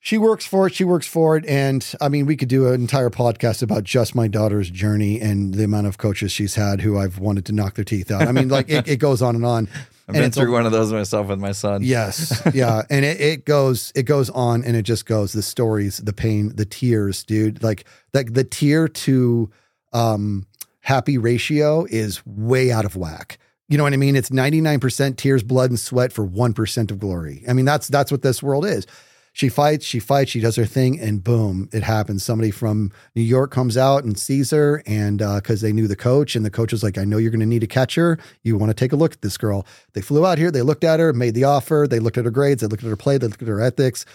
[0.01, 2.75] she works for it, she works for it and I mean we could do an
[2.81, 6.99] entire podcast about just my daughter's journey and the amount of coaches she's had who
[6.99, 8.23] I've wanted to knock their teeth out.
[8.27, 9.69] I mean like it, it goes on and on.
[10.09, 11.83] I've And been through one of those myself with my son.
[11.83, 12.43] Yes.
[12.55, 12.83] Yeah.
[12.91, 15.33] and it, it goes, it goes on and it just goes.
[15.33, 17.63] The stories, the pain, the tears, dude.
[17.63, 19.51] Like like the tear to
[19.93, 20.47] um
[20.81, 23.39] happy ratio is way out of whack.
[23.69, 24.15] You know what I mean?
[24.15, 27.43] It's 99% tears, blood, and sweat for 1% of glory.
[27.49, 28.87] I mean, that's that's what this world is.
[29.35, 32.23] She fights, she fights, she does her thing, and boom, it happens.
[32.23, 35.97] Somebody from New York comes out and sees her, and uh, because they knew the
[35.97, 38.17] coach, and the coach was like, I know you're going to need a catcher.
[38.45, 39.67] You want to take a look at this girl.
[39.93, 42.31] They flew out here, they looked at her, made the offer, they looked at her
[42.31, 44.07] grades, they looked at her play, they looked at her ethics,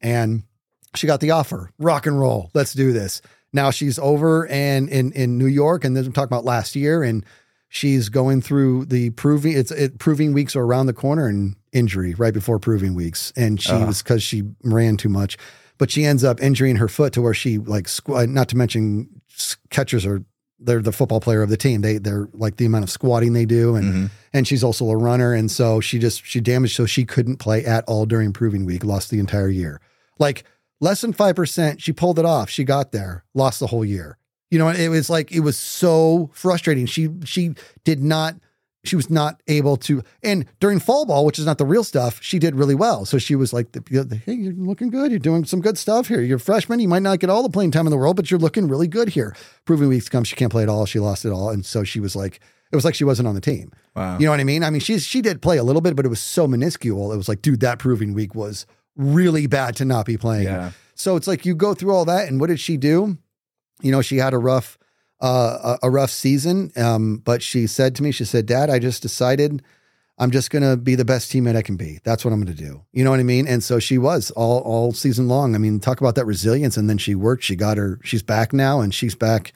[0.00, 0.42] and
[0.96, 1.70] she got the offer.
[1.78, 2.50] Rock and roll.
[2.52, 3.22] Let's do this.
[3.52, 7.04] Now she's over and in in New York, and then I'm talking about last year,
[7.04, 7.24] and
[7.74, 12.14] she's going through the proving it's it, proving weeks are around the corner and injury
[12.14, 13.86] right before proving weeks, and she Uh-huh.
[13.86, 15.36] was because she ran too much,
[15.76, 19.08] but she ends up injuring her foot to where she like squ- not to mention
[19.70, 20.22] catchers are
[20.60, 21.80] they're the football player of the team.
[21.80, 24.10] They they're like the amount of squatting they do, and Mhm.
[24.32, 27.64] and she's also a runner, and so she just she damaged so she couldn't play
[27.64, 29.80] at all during proving week, lost the entire year.
[30.20, 30.44] Like
[30.80, 32.48] less than five percent, she pulled it off.
[32.48, 34.16] She got there, lost the whole year.
[34.54, 36.86] You know, it was like it was so frustrating.
[36.86, 38.36] She she did not
[38.84, 42.22] she was not able to and during fall ball which is not the real stuff
[42.22, 45.62] she did really well so she was like hey you're looking good you're doing some
[45.62, 47.90] good stuff here you're a freshman you might not get all the playing time in
[47.90, 50.68] the world but you're looking really good here proving weeks come she can't play at
[50.68, 52.40] all she lost it all and so she was like
[52.70, 54.18] it was like she wasn't on the team Wow.
[54.18, 54.62] you know what I mean?
[54.62, 57.12] I mean, she's she did play a little bit, but it was so minuscule.
[57.12, 60.44] It was like, dude, that proving week was really bad to not be playing.
[60.44, 60.72] Yeah.
[60.94, 63.16] So it's like you go through all that, and what did she do?
[63.84, 64.78] You know, she had a rough,
[65.20, 66.72] uh, a, a rough season.
[66.76, 69.62] Um, but she said to me, she said, "Dad, I just decided
[70.18, 71.98] I'm just gonna be the best teammate I can be.
[72.04, 72.82] That's what I'm gonna do.
[72.92, 75.54] You know what I mean?" And so she was all all season long.
[75.54, 76.76] I mean, talk about that resilience.
[76.76, 77.44] And then she worked.
[77.44, 78.00] She got her.
[78.02, 79.52] She's back now, and she's back.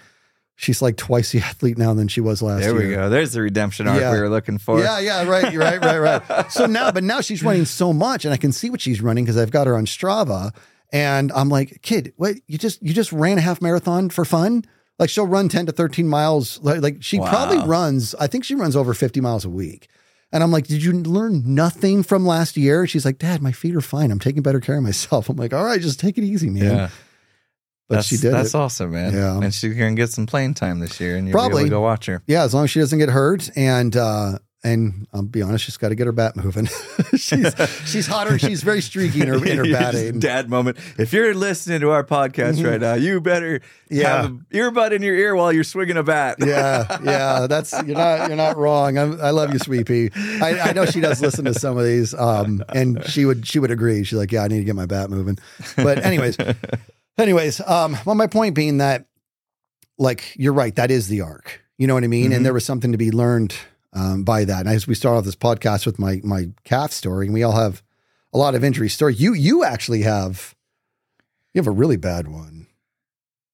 [0.60, 2.72] She's like twice the athlete now than she was last year.
[2.72, 2.90] There year.
[2.90, 3.08] we go.
[3.08, 4.12] There's the redemption arc Yeah.
[4.12, 4.80] we were looking for.
[4.80, 6.50] Yeah, yeah, right, right, right, right.
[6.50, 9.24] So now, but now she's running so much, and I can see what she's running
[9.24, 10.52] because I've got her on Strava,
[10.92, 12.36] and I'm like, kid, what?
[12.46, 14.64] You just you just ran a half marathon for fun?
[14.98, 16.58] Like she'll run ten to thirteen miles.
[16.62, 17.28] Like, like she Wow.
[17.30, 18.14] probably runs.
[18.16, 19.88] I think she runs over fifty miles a week.
[20.32, 22.86] And I'm like, did you learn nothing from last year?
[22.86, 24.10] She's like, Dad, my feet are fine.
[24.10, 25.28] I'm taking better care of myself.
[25.30, 26.62] I'm like, all right, just take it easy, man.
[26.64, 26.88] Yeah.
[27.88, 28.58] But that's, she did That's it.
[28.58, 29.14] awesome, man.
[29.14, 29.40] Yeah.
[29.40, 31.62] And she's gonna get some playing time this year, and you'll be Probably.
[31.62, 32.22] able to go watch her.
[32.26, 33.48] Yeah, as long as she doesn't get hurt.
[33.56, 36.66] And uh, and I'll be honest, she's got to get her bat moving.
[37.16, 37.54] she's
[37.86, 38.38] she's hotter.
[38.38, 40.18] She's very streaky in her in her batting.
[40.18, 40.78] Dad moment.
[40.98, 44.22] If you're listening to our podcast right now, you better Yeah.
[44.22, 46.38] have an earbud in your ear while you're swinging a bat.
[46.44, 48.98] yeah, yeah, that's you're not you're not wrong.
[48.98, 50.10] I'm, I love you, Sweepy.
[50.16, 53.58] I, I know she does listen to some of these, um, and she would she
[53.60, 54.02] would agree.
[54.02, 55.38] She's like, yeah, I need to get my bat moving.
[55.76, 56.36] But anyways,
[57.16, 59.06] anyways, um, well, my point being that,
[59.98, 60.74] like, you're right.
[60.74, 61.62] That is the arc.
[61.76, 62.32] You know what I mean?
[62.32, 62.36] Mhm.
[62.36, 63.54] And there was something to be learned
[63.98, 64.60] um, by that.
[64.60, 67.52] And as we start off this podcast with my my calf story, and we all
[67.52, 67.82] have
[68.32, 69.14] a lot of injury story.
[69.14, 70.54] You you actually have
[71.52, 72.66] you have a really bad one.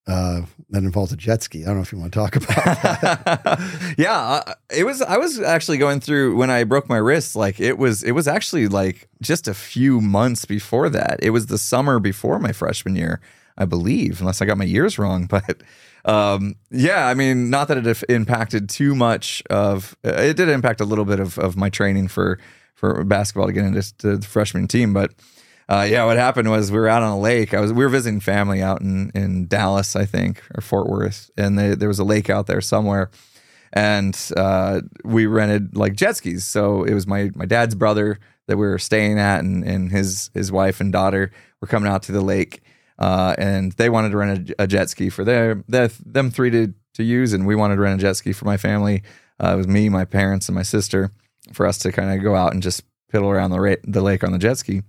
[0.07, 1.63] Uh, that involves a jet ski.
[1.63, 3.95] I don't know if you want to talk about that.
[3.99, 5.01] yeah, uh, it was.
[5.01, 7.35] I was actually going through when I broke my wrist.
[7.35, 8.03] Like it was.
[8.03, 11.21] It was actually like just a few months before that.
[11.23, 13.23] It was the summer before my freshman year,
[13.57, 15.27] I believe, unless I got my years wrong.
[15.31, 15.63] But
[16.05, 19.97] um, yeah, I mean, not that it impacted too much of.
[20.05, 22.39] uh, It did impact a little bit of, of my training for
[22.75, 25.13] for basketball to get into the freshman team, but.
[25.67, 27.55] Uh, yeah, what happened was we were out on a lake.
[27.55, 31.31] I was we were visiting family out in in Dallas, I think, or Fort Worth,
[31.39, 33.11] and they, there was a lake out there somewhere,
[33.73, 36.45] and uh, we rented like jet skis.
[36.45, 40.29] So it was my my dad's brother that we were staying at, and, and his
[40.35, 42.61] his wife and daughter were coming out to the lake,
[42.99, 46.51] uh, and they wanted to rent a, a jet ski for their, their them three
[46.51, 49.03] to to use, and we wanted to rent a jet ski for my family.
[49.43, 51.11] Uh, it was me, my parents, and my sister
[51.53, 54.25] for us to kind of go out and just piddle around the ra- the lake
[54.25, 54.83] on the jet ski.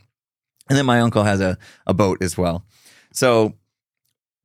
[0.69, 2.65] And then my uncle has a, a boat as well.
[3.13, 3.53] So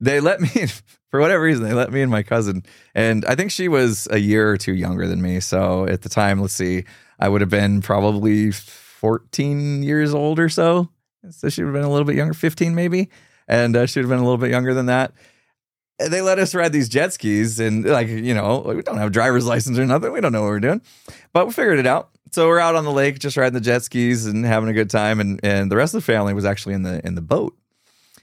[0.01, 0.49] they let me,
[1.11, 2.64] for whatever reason, they let me and my cousin.
[2.94, 5.40] And I think she was a year or two younger than me.
[5.40, 6.85] So at the time, let's see,
[7.18, 10.90] I would have been probably 14 years old or so.
[11.31, 13.11] So she would have been a little bit younger, 15 maybe.
[13.50, 15.12] And uh, she would have been a little bit younger than that.
[15.98, 17.58] They let us ride these jet skis.
[17.58, 20.12] And like, you know, we don't have a driver's license or nothing.
[20.12, 20.80] We don't know what we're doing.
[21.32, 22.10] But we figured it out.
[22.30, 24.88] So we're out on the lake, just riding the jet skis and having a good
[24.88, 25.18] time.
[25.18, 27.58] And and the rest of the family was actually in the in the boat,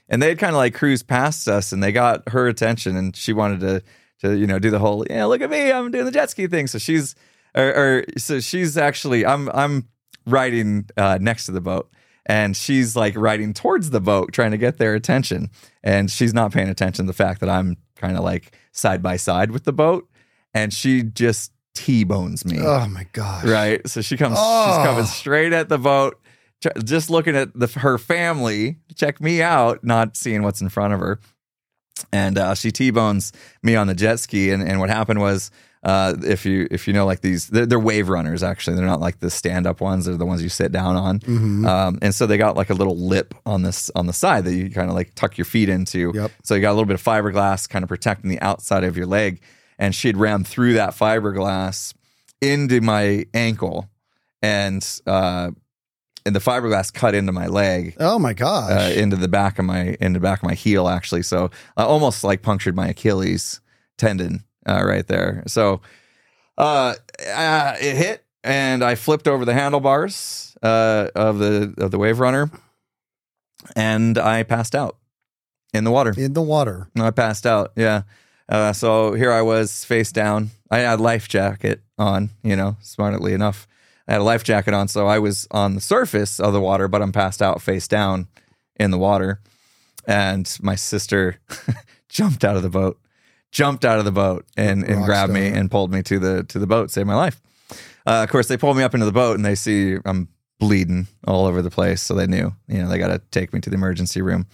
[0.08, 3.14] and they had kind of like cruised past us, and they got her attention, and
[3.14, 3.82] she wanted to
[4.20, 6.46] to you know do the whole yeah look at me I'm doing the jet ski
[6.46, 6.68] thing.
[6.68, 7.14] So she's
[7.54, 9.88] or, or so she's actually I'm I'm
[10.24, 11.90] riding uh, next to the boat.
[12.28, 15.50] And she's like riding towards the boat, trying to get their attention.
[15.82, 19.16] And she's not paying attention to the fact that I'm kind of like side by
[19.16, 20.08] side with the boat.
[20.52, 22.58] And she just T bones me.
[22.60, 23.44] oh my gosh!
[23.44, 23.86] Right.
[23.88, 24.66] So she comes, Oh.
[24.66, 26.20] she's coming straight at the boat,
[26.84, 31.00] just looking at the, her family, check me out, not seeing what's in front of
[31.00, 31.20] her.
[32.12, 34.50] And uh, she T-bones me on the jet ski.
[34.50, 35.50] And, and what happened was,
[35.82, 38.42] uh, if you if you know like these, they're, they're wave runners.
[38.42, 40.06] Actually, they're not like the stand up ones.
[40.06, 41.20] They're the ones you sit down on.
[41.20, 41.66] Mhm.
[41.66, 44.54] Um, and so they got like a little lip on this on the side that
[44.54, 46.12] you kind of like tuck your feet into.
[46.14, 46.30] Yep.
[46.42, 49.06] So you got a little bit of fiberglass kind of protecting the outside of your
[49.06, 49.40] leg.
[49.78, 51.94] And she'd ran through that fiberglass
[52.40, 53.88] into my ankle,
[54.42, 55.50] and uh,
[56.26, 57.94] and the fiberglass cut into my leg.
[58.00, 58.70] Oh my gosh!
[58.70, 61.84] Uh, into the back of my in the back of my heel actually so I
[61.84, 63.60] almost like punctured my achilles
[63.96, 65.80] tendon uh, right there so
[66.58, 66.94] uh,
[67.26, 72.20] uh it hit and i flipped over the handlebars uh of the of the wave
[72.20, 72.50] runner
[73.76, 74.96] and i passed out
[75.72, 76.88] in the water in the water.
[76.98, 77.72] I passed out.
[77.76, 78.02] Yeah.
[78.48, 80.50] Uh, so here I was face down.
[80.70, 83.66] I had a life jacket on, you know, smartly enough.
[84.06, 84.88] I had a life jacket on.
[84.88, 88.26] So I was on the surface of the water, but I'm passed out face down
[88.76, 89.40] in the water.
[90.06, 91.40] And my sister
[92.08, 92.98] jumped out of the boat,
[93.50, 96.58] jumped out of the boat and, and grabbed me and pulled me to the, to
[96.58, 97.40] the boat, saved my life.
[98.06, 101.06] Uh, of course, they pulled me up into the boat and they see I'm bleeding
[101.26, 102.02] all over the place.
[102.02, 104.46] So they knew, you know, they got to take me to the emergency room.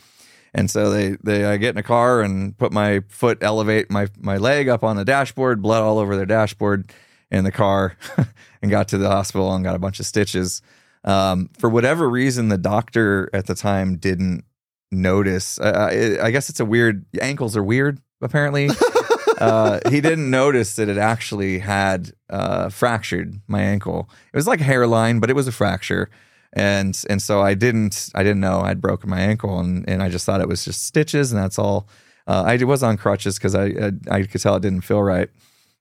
[0.55, 4.07] And so they they I get in a car and put my foot elevate my
[4.19, 6.93] my leg up on the dashboard, blood all over their dashboard
[7.31, 7.97] in the car,
[8.63, 10.63] and got to the hospital and got a bunch of stitches.
[11.03, 14.45] Um, for whatever reason, the doctor at the time didn't
[14.93, 15.59] notice.
[15.59, 17.05] Uh, I, I guess it's a weird.
[17.21, 18.69] Ankles are weird, apparently.
[19.39, 24.09] uh, he didn't notice that it actually had uh, fractured my ankle.
[24.33, 26.11] It was like a hairline, but it was a fracture
[26.57, 30.09] and and so I didn't I didn't know I'd broken my ankle and and I
[30.09, 31.89] just thought it was just stitches and that's all.
[32.27, 35.29] Uh, I was on crutches because I, I I could tell it didn't feel right,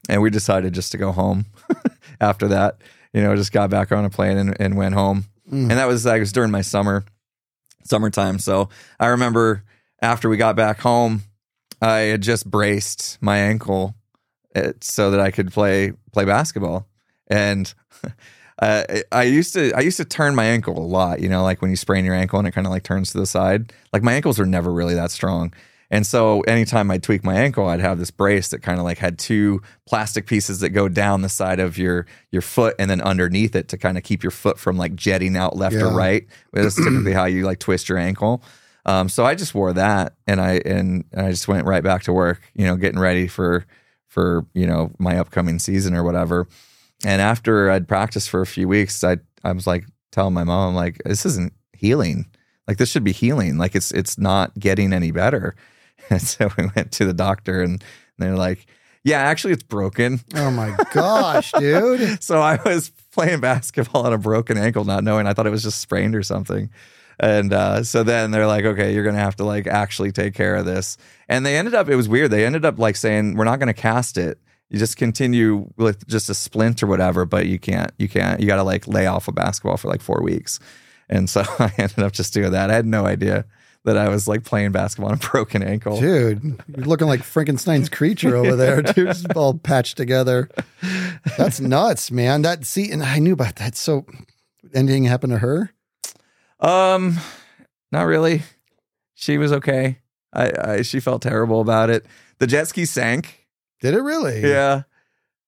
[0.09, 1.45] and we decided just to go home
[2.19, 2.81] after that.
[3.13, 5.69] You know, just got back on a plane and, and went home, Mm.
[5.69, 7.05] and that was that was during my summer
[7.85, 8.39] summertime.
[8.39, 9.63] So I remember
[10.01, 11.21] after we got back home,
[11.83, 13.95] I had just braced my ankle
[14.55, 16.87] uh, so that I could play play basketball,
[17.27, 17.73] and
[18.59, 21.19] uh, I used to I used to turn my ankle a lot.
[21.19, 23.19] You know, like when you sprain your ankle and it kind of like turns to
[23.19, 23.73] the side.
[23.91, 25.53] Like my ankles are never really that strong.
[25.91, 28.97] And so anytime I tweak my ankle, I'd have this brace that kind of like
[28.97, 33.01] had two plastic pieces that go down the side of your your foot and then
[33.01, 35.83] underneath it to kind of keep your foot from like jetting out left Yeah.
[35.83, 36.25] or right.
[36.51, 38.41] That's typically how you like twist your ankle.
[38.85, 42.03] Um, so I just wore that and I and, and I just went right back
[42.03, 43.65] to work, you know, getting ready for
[44.07, 46.47] for, you know, my upcoming season or whatever.
[47.05, 50.75] And after I'd practiced for a few weeks, I I was like telling my mom,
[50.75, 52.27] like, this isn't healing.
[52.67, 53.57] Like this should be healing.
[53.57, 55.55] Like it's it's not getting any better.
[56.09, 57.81] And so we went to the doctor and
[58.17, 58.65] they're like,
[59.05, 60.19] Yeah, actually it's broken.
[60.35, 62.21] Oh my gosh, dude.
[62.21, 65.27] So I was playing basketball on a broken ankle, not knowing.
[65.27, 66.69] I thought it was just sprained or something.
[67.23, 70.55] And uh, so then they're like, okay, you're gonna have to like actually take care
[70.57, 70.97] of this.
[71.29, 72.31] And they ended up, it was weird.
[72.31, 74.39] They ended up like saying, we're not gonna cast it.
[74.69, 78.47] You just continue with just a splint or whatever, but you can't, you can't, you
[78.47, 80.59] gotta like lay off of basketball for like four weeks.
[81.07, 82.69] And so I ended up just doing that.
[82.69, 83.45] I had no idea
[83.85, 86.01] that I was like playing basketball on a broken ankle.
[86.01, 89.07] Dude, you're looking like Frankenstein's creature over there, dude.
[89.07, 90.49] Just all patched together.
[91.37, 92.41] That's nuts, man.
[92.41, 93.77] That see, and I knew about that.
[93.77, 94.05] So
[94.73, 95.71] anything happened to her?
[96.63, 97.17] Um,
[97.91, 98.41] not really.
[99.13, 99.99] She was okay.
[100.33, 102.05] I, I she felt terrible about it.
[102.39, 103.47] The jet ski sank.
[103.81, 104.41] Did it really?
[104.41, 104.83] Yeah.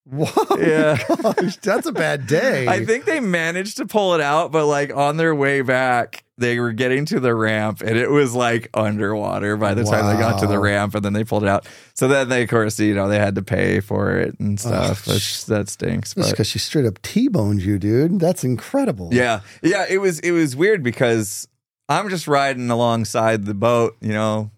[0.04, 0.28] Whoa.
[0.60, 1.02] Yeah.
[1.22, 2.68] Gosh, that's a bad day.
[2.68, 6.60] I think they managed to pull it out, but like on their way back, they
[6.60, 10.40] were getting to the ramp and it was like underwater by the time they got
[10.40, 11.66] to the ramp and then they pulled it out.
[11.94, 15.08] So then they, of course, you know, they had to pay for it and stuff.
[15.08, 16.14] Oh, which that stinks.
[16.14, 18.20] Just because she straight up T-boned you, dude.
[18.20, 19.10] That's incredible.
[19.14, 19.42] Yeah.
[19.64, 19.86] Yeah.
[19.90, 21.48] It was it was weird because
[21.88, 24.52] I'm just riding alongside the boat, you know,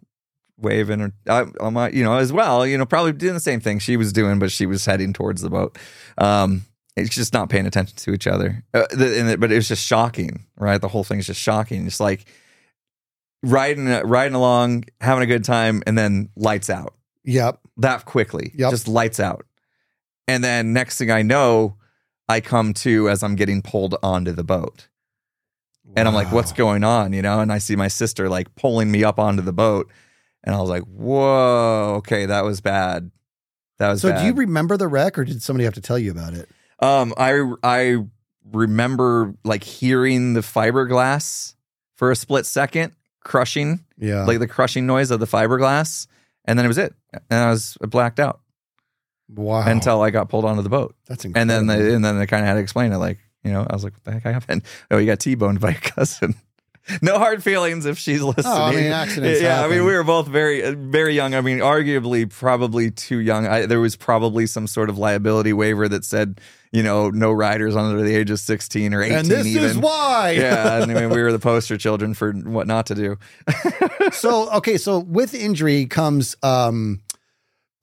[0.58, 3.78] waving or I, am you know, as well, you know, probably doing the same thing
[3.78, 5.78] she was doing, but she was heading towards the boat.
[6.18, 6.66] Um,
[6.98, 8.64] it's just not paying attention to each other.
[8.74, 10.80] Uh, the, and it, but it was just shocking, right?
[10.82, 11.86] The whole thing's just shocking.
[11.86, 12.26] It's like
[13.44, 17.60] riding riding along, having a good time, and then lights out Yep.
[17.78, 18.52] that quickly.
[18.56, 18.72] Yep.
[18.72, 19.46] Just lights out.
[20.28, 21.78] And then next thing I know,
[22.28, 24.88] I come to as I'm getting pulled onto the boat.
[25.96, 27.14] And I'm like, what's going on?
[27.14, 29.90] You know, and I see my sister like pulling me up onto the boat.
[30.44, 33.10] And I was like, whoa, okay, that was bad.
[33.80, 34.20] That was So bad.
[34.20, 36.50] do you remember the wreck or did somebody have to tell you about it?
[36.80, 37.98] Um, I I
[38.52, 41.56] remember like hearing the fiberglass
[41.96, 44.24] for a split second crushing, Yeah.
[44.26, 46.08] like the crushing noise of the fiberglass.
[46.46, 46.94] And then it was it.
[47.30, 48.40] And I was blacked out
[49.28, 49.68] wow.
[49.68, 50.96] until I got pulled onto the boat.
[51.08, 52.98] That's And then they, and then they kind of had to explain it.
[52.98, 54.64] Like, you know, I was like, what the heck happened?
[54.90, 56.36] Oh, you got T-boned by your cousin.
[57.02, 58.46] no hard feelings if she's listening.
[58.46, 61.34] Oh, I mean, accidents Yeah, I mean, we were both very, very young.
[61.34, 63.48] I mean, arguably, probably too young.
[63.48, 66.40] I, there was probably some sort of liability waiver that said,
[66.72, 69.64] you know, no riders under the age of 16 or 18 and this even.
[69.64, 70.32] is why.
[70.32, 73.18] yeah, I mean, we were the poster children for what not to do.
[74.12, 77.02] so okay, so with injury comes um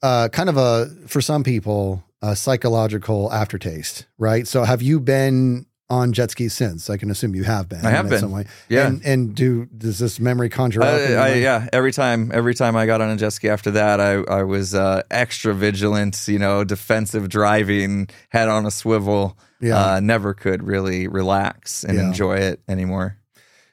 [0.01, 4.47] uh kind of a for some people a psychological aftertaste, right?
[4.47, 6.89] So have you been on jet skis since?
[6.89, 7.85] I can assume you have been.
[7.85, 8.19] I have in been.
[8.19, 8.45] some way.
[8.69, 8.87] Yeah.
[8.87, 10.99] And and do does this memory conjure up?
[10.99, 11.41] in I, your I, mind?
[11.41, 14.43] yeah, every time, every time I got on a jet ski after that, I, I
[14.43, 16.27] was uh, extra vigilant.
[16.27, 19.37] You know, defensive driving, head on a swivel.
[19.61, 19.93] Yeah.
[19.93, 22.07] uh, never could really relax and Yeah.
[22.07, 23.17] enjoy it anymore.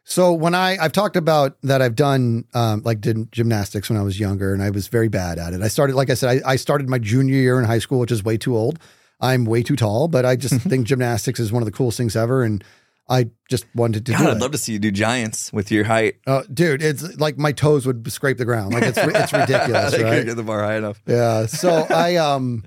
[0.05, 4.03] So when I I've talked about that I've done um, like did gymnastics when I
[4.03, 5.61] was younger and I was very bad at it.
[5.63, 8.13] I started like I said I, I started my junior year in high school, which
[8.13, 8.79] is way too old.
[9.23, 12.17] I'm way too tall, but I just think gymnastics is one of the coolest things
[12.17, 12.63] ever, and
[13.09, 14.41] I just wanted to God, do I'd it.
[14.41, 16.17] love to see you do giants with your height.
[16.27, 18.75] Uh, dude, it's like my toes would scrape the ground.
[18.75, 20.27] Like it's it's ridiculous, they couldn't right?
[20.27, 21.01] get the bar high enough.
[21.07, 21.47] Yeah.
[21.47, 22.65] So I um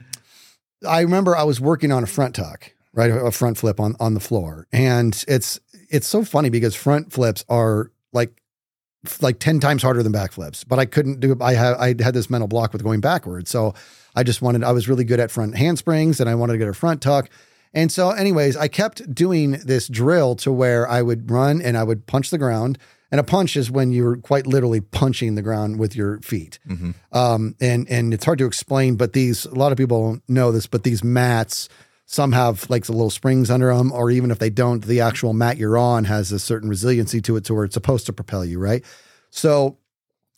[0.88, 3.12] I remember I was working on a front tuck, right?
[3.12, 4.68] A front flip on on the floor.
[4.72, 8.41] And it's it's so funny because front flips are like
[9.22, 10.63] like 10 times harder than back flips.
[10.63, 13.50] But I couldn't do I had I had this mental block with going backwards.
[13.50, 13.74] So
[14.15, 16.67] I just wanted I was really good at front handsprings and I wanted to get
[16.67, 17.30] a front tuck.
[17.73, 21.84] And so anyways, I kept doing this drill to where I would run and I
[21.84, 22.78] would punch the ground.
[23.12, 26.60] And a punch is when you're quite literally punching the ground with your feet
[27.12, 28.95] um, and and it's hard to explain.
[28.95, 31.69] But these a lot of people don't know this, but these mats
[32.06, 35.34] some have like the little springs under them, or even if they don't, the actual
[35.34, 38.45] mat you're on has a certain resiliency to it, to where it's supposed to propel
[38.45, 38.86] you, right?
[39.32, 39.78] So,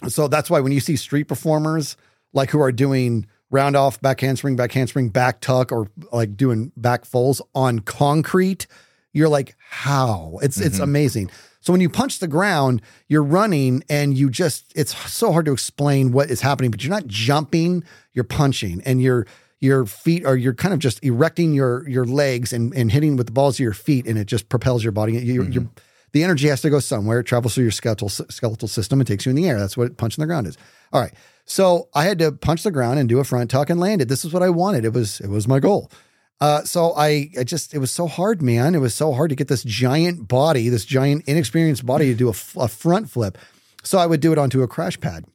[0.08, 1.98] so that's why when you see street performers
[2.32, 6.72] like who are doing round off, back handspring, back handspring, back tuck, or like doing
[6.76, 8.68] back fulls on concrete,
[9.14, 10.40] you're like, how?
[10.42, 10.84] It's it's mm-hmm.
[10.84, 11.32] amazing.
[11.60, 15.54] So when you punch the ground, you're running and you just it's so hard to
[15.54, 19.28] explain what is happening, but you're not jumping, you're punching and your
[19.60, 23.26] your feet are you're kind of just erecting your your legs and, and hitting with
[23.26, 25.14] the balls of your feet and it just propels your body.
[25.14, 25.66] You, You're, mm-hmm.
[26.14, 27.20] The energy has to go somewhere.
[27.20, 29.60] It travels through your skeletal skeletal system and takes you in the air.
[29.60, 30.58] That's what punching the ground is.
[30.94, 31.14] All right.
[31.48, 34.10] So I had to punch the ground and do a front tuck and land it.
[34.10, 34.86] This is what I wanted.
[34.86, 35.90] It was it was my goal.
[36.40, 38.76] Uh, so I, I just it was so hard, man.
[38.76, 42.30] It was so hard to get this giant body, this giant inexperienced body to do
[42.30, 43.38] a front flip.
[43.82, 45.26] So I would do it onto a crash pad,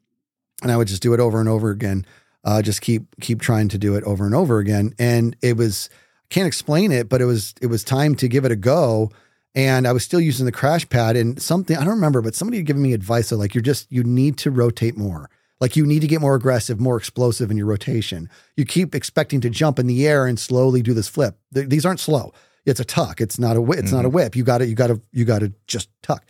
[0.62, 2.06] and I would just do it over and over again.
[2.44, 5.88] Uh, just keep keep trying to do it over and over again, and it was
[5.92, 9.10] I can't explain it, but it was it was time to give it a go.
[9.54, 12.58] And I was still using the crash pad, and something I don't remember, but somebody
[12.58, 15.30] had given me advice of like you're just you need to rotate more.
[15.62, 18.28] Like you need to get more aggressive, more explosive in your rotation.
[18.56, 21.38] You keep expecting to jump in the air and slowly do this flip.
[21.54, 22.32] Th- these aren't slow.
[22.66, 23.20] It's a tuck.
[23.20, 23.78] It's not a whip.
[23.78, 24.16] It's not a mm-hmm.
[24.16, 24.34] whip.
[24.34, 26.24] You got to you got to you got to just tuck.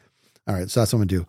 [0.46, 1.26] All right, so that's what I'm gonna do.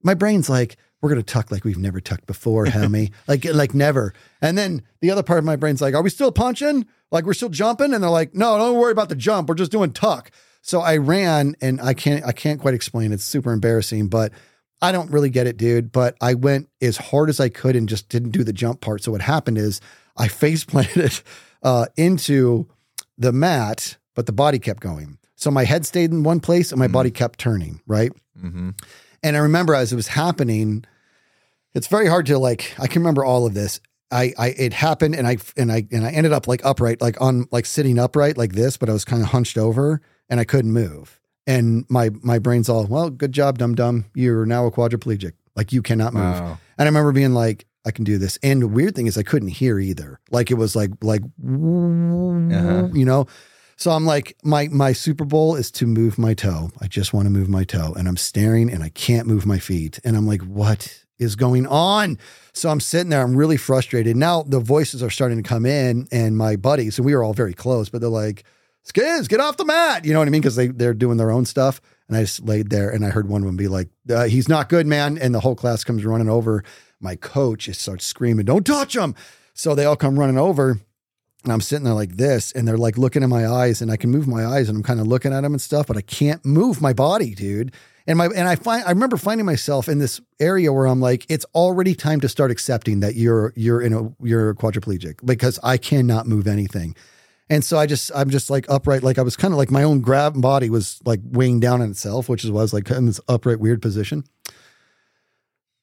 [0.00, 3.10] My brain's like, we're gonna tuck like we've never tucked before, Helmy.
[3.26, 4.14] like like never.
[4.40, 6.86] And then the other part of my brain's like, are we still punching?
[7.10, 7.94] Like we're still jumping?
[7.94, 9.48] And they're like, no, don't worry about the jump.
[9.48, 10.30] We're just doing tuck.
[10.62, 13.10] So I ran and I can't I can't quite explain.
[13.10, 14.30] It's super embarrassing, but
[14.82, 15.92] I don't really get it, dude.
[15.92, 19.02] But I went as hard as I could and just didn't do the jump part.
[19.02, 19.80] So what happened is
[20.16, 21.20] I face planted
[21.62, 22.68] uh, into
[23.18, 25.18] the mat, but the body kept going.
[25.36, 28.12] So my head stayed in one place and my body kept turning, right?
[28.38, 28.70] Mm-hmm.
[29.22, 30.84] And I remember as it was happening,
[31.74, 32.74] it's very hard to like.
[32.78, 33.80] I can remember all of this.
[34.12, 37.20] I, I, it happened, and I, and I, and I ended up like upright, like
[37.20, 40.44] on, like sitting upright like this, but I was kind of hunched over, and I
[40.44, 41.19] couldn't move.
[41.50, 45.32] And my, my brain's all, well, good job, dumb dumb You're now a quadriplegic.
[45.56, 46.38] Like you cannot move.
[46.40, 46.58] Wow.
[46.78, 48.38] And I remember being like, I can do this.
[48.42, 50.20] And the weird thing is, I couldn't hear either.
[50.30, 52.88] Like it was like, like, Uh-huh.
[52.92, 53.26] you know.
[53.76, 56.70] So I'm like, my my Super Bowl is to move my toe.
[56.82, 59.58] I just want to move my toe, and I'm staring, and I can't move my
[59.58, 62.18] feet, and I'm like, what is going on?
[62.52, 64.16] So I'm sitting there, I'm really frustrated.
[64.16, 67.32] Now the voices are starting to come in, and my buddies, and we were all
[67.32, 68.44] very close, but they're like,
[68.86, 70.04] Skizz, get off the mat.
[70.04, 70.40] You know what I mean?
[70.40, 73.28] Because they they're doing their own stuff, and I just laid there, and I heard
[73.28, 76.04] one of them be like, uh, "He's not good, man," and the whole class comes
[76.04, 76.64] running over.
[77.00, 79.14] My coach just starts screaming, "Don't touch him!"
[79.54, 80.80] So they all come running over.
[81.42, 83.96] And I'm sitting there like this, and they're like looking in my eyes, and I
[83.96, 86.02] can move my eyes, and I'm kind of looking at them and stuff, but I
[86.02, 87.72] can't move my body, dude.
[88.06, 91.24] And my and I find I remember finding myself in this area where I'm like,
[91.28, 95.76] it's already time to start accepting that you're you're in a you're quadriplegic because I
[95.76, 96.94] cannot move anything.
[97.50, 99.82] And so I just I'm just like upright, like I was kind of like my
[99.82, 102.88] own grab body was like weighing down on itself, which is why I was like
[102.90, 104.24] in this upright weird position.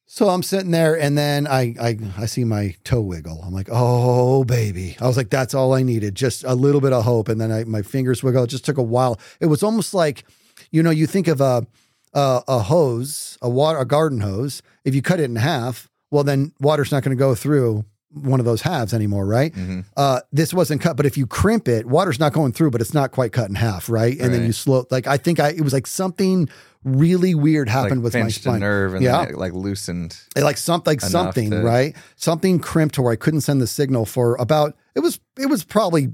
[0.10, 3.42] So I'm sitting there, and then I, I I see my toe wiggle.
[3.44, 4.96] I'm like, oh baby.
[5.02, 7.28] I was like, that's all I needed, just a little bit of hope.
[7.28, 8.46] And then I, my fingers wiggle.
[8.46, 9.20] It just took a while.
[9.42, 10.24] It was almost like,
[10.72, 11.68] you know, you think of a
[12.14, 14.62] a, a hose, a water, a garden hose.
[14.86, 18.40] If you cut it in half, well, then water's not going to go through one
[18.40, 19.54] of those halves anymore, right?
[19.54, 19.82] Mm-hmm.
[19.98, 22.94] Uh, this wasn't cut, but if you crimp it, water's not going through, but it's
[22.94, 24.18] not quite cut in half, right?
[24.20, 24.86] And then you slow.
[24.90, 26.48] Like I think I it was like something
[26.84, 28.60] really weird happened like with my spine.
[28.62, 29.26] nerve and Yeah.
[29.26, 30.16] then it, like loosened.
[30.38, 34.06] like something like something to- right something crimped to where i couldn't send the signal
[34.06, 36.14] for about it was it was probably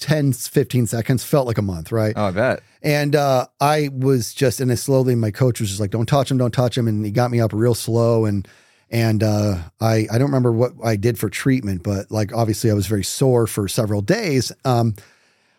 [0.00, 2.60] 10 15 seconds felt like a month right Oh, I bet.
[2.82, 6.30] and uh i was just and then slowly my coach was just like don't touch
[6.30, 8.48] him don't touch him and he got me up real slow and
[8.90, 12.74] and uh i i don't remember what i did for treatment but like obviously i
[12.74, 14.94] was very sore for several days um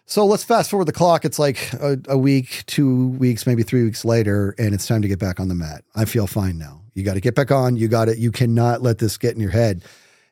[0.10, 1.24] so let's fast forward the clock.
[1.24, 5.08] It's like a, a week, two weeks, maybe three weeks later, and it's time to
[5.08, 5.84] get back on the mat.
[5.96, 6.82] I feel fine now.
[6.96, 7.76] You got to get back on.
[7.76, 8.18] You got it.
[8.18, 9.84] You cannot let this get in your head.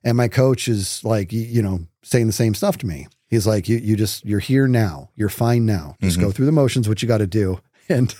[0.03, 3.07] And my coach is like, you know, saying the same stuff to me.
[3.27, 5.11] He's like, you, you just, you're here now.
[5.15, 5.95] You're fine now.
[6.01, 7.61] Just go through the motions, what you got to do.
[7.89, 8.13] And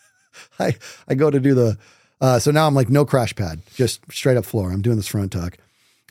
[0.60, 0.76] I,
[1.08, 1.76] I go to do the,
[2.20, 4.70] uh, so now I'm like, no crash pad, just straight up floor.
[4.70, 5.56] I'm doing this front tuck.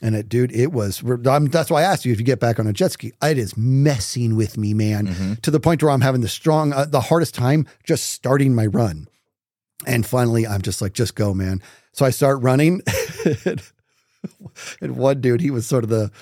[0.00, 1.02] And it, dude, it was.
[1.26, 3.12] I'm, that's why I asked you if you get back on a jet ski.
[3.20, 5.06] It is messing with me, man,
[5.42, 8.66] to the point where I'm having the strong, uh, the hardest time just starting my
[8.66, 9.08] run.
[9.86, 11.60] And finally, I'm just like, just go, man.
[11.92, 12.80] So I start running,
[14.80, 16.12] and one dude, he was sort of the.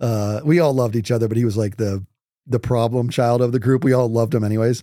[0.00, 2.04] Uh, we all loved each other, but he was like the
[2.46, 3.84] the problem child of the group.
[3.84, 4.82] We all loved him, anyways.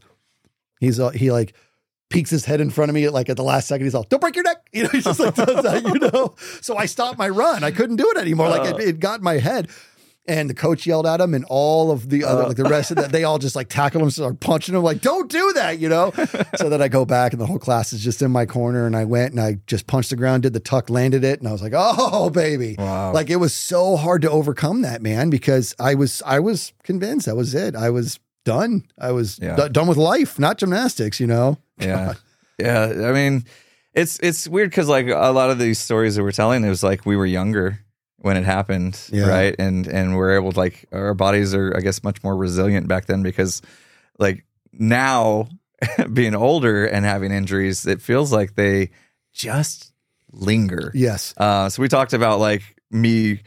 [0.79, 1.53] He's uh, he like
[2.11, 3.85] peeks his head in front of me like at the last second.
[3.85, 4.89] He's all, "Don't break your neck," you know.
[4.89, 6.35] He's just like does that, you know.
[6.61, 7.63] So I stopped my run.
[7.63, 8.49] I couldn't do it anymore.
[8.49, 8.77] Like it, uh.
[8.77, 9.69] it got in my head.
[10.27, 12.47] And the coach yelled at him, and all of the other, uh.
[12.49, 15.01] like the rest of that, they all just like tackled him, started punching him, like,
[15.01, 16.11] don't do that, you know?
[16.57, 18.95] so then I go back, and the whole class is just in my corner, and
[18.95, 21.51] I went and I just punched the ground, did the tuck, landed it, and I
[21.51, 22.75] was like, oh, baby.
[22.77, 23.13] Wow.
[23.13, 27.25] Like it was so hard to overcome that, man, because I was, I was convinced
[27.25, 27.75] that was it.
[27.75, 28.83] I was done.
[28.97, 29.55] I was Yeah.
[29.55, 31.57] d- done with life, not gymnastics, you know?
[31.79, 32.13] Yeah.
[32.59, 32.83] Yeah.
[33.05, 33.45] I mean,
[33.93, 36.83] it's it's weird because like a lot of these stories that we're telling, it was
[36.83, 37.79] like we were younger
[38.17, 39.27] when it happened, Yeah.
[39.27, 39.55] right?
[39.57, 43.05] And and we're able to like our bodies are I guess much more resilient back
[43.07, 43.61] then because
[44.19, 45.47] like now
[46.13, 48.91] being older and having injuries, it feels like they
[49.33, 49.91] just
[50.31, 50.91] linger.
[50.93, 51.33] Yes.
[51.37, 52.61] Uh, so we talked about like
[52.91, 53.41] me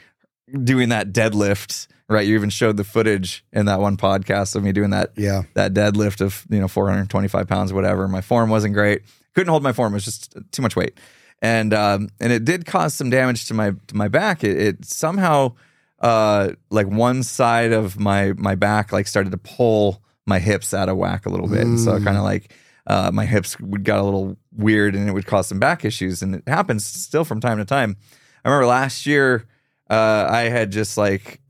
[0.62, 2.26] doing that deadlift, right?
[2.26, 5.42] You even showed the footage in that one podcast of me doing that Yeah.
[5.55, 8.07] that deadlift of you know 425 pounds, whatever.
[8.09, 9.03] My form wasn't great.
[9.34, 9.92] Couldn't hold my form.
[9.92, 10.99] It was just too much weight,
[11.42, 14.45] and um, and it did cause some damage to my to my back.
[14.45, 15.55] It, it somehow
[16.01, 20.88] uh, like one side of my my back like started to pull my hips out
[20.88, 22.53] of whack a little bit, and so kind of like
[22.86, 26.22] uh, my hips would got a little weird, and it would cause some back issues,
[26.22, 27.97] and it happens still from time to time.
[28.45, 29.47] I remember last year
[29.91, 31.41] uh, I had just like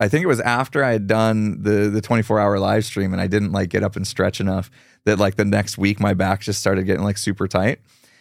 [0.00, 3.20] I think it was after I had done the the 24 hour live stream and
[3.20, 4.70] I didn't like get up and stretch enough
[5.04, 7.80] that like the next week my back just started getting like super tight.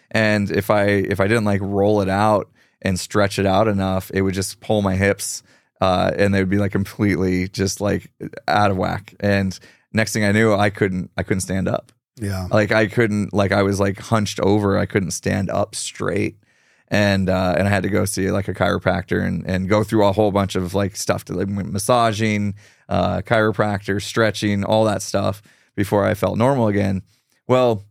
[0.09, 2.49] And if I if I didn't like roll it out
[2.81, 5.43] and stretch it out enough, it would just pull my hips
[5.81, 8.11] uh, and they would be like completely just like
[8.47, 9.13] out of whack.
[9.19, 9.57] And
[9.93, 11.91] next thing I knew, I couldn't I couldn't stand up.
[12.19, 12.47] Yeah.
[12.49, 14.77] Like I couldn't like I was like hunched over.
[14.77, 16.37] I couldn't stand up straight.
[16.89, 20.05] And uh, and I had to go see like a chiropractor and and go through
[20.05, 22.55] a whole bunch of like stuff to like massaging,
[22.87, 25.41] uh, chiropractor, stretching, all that stuff
[25.75, 27.01] before I felt normal again.
[27.47, 27.83] Well,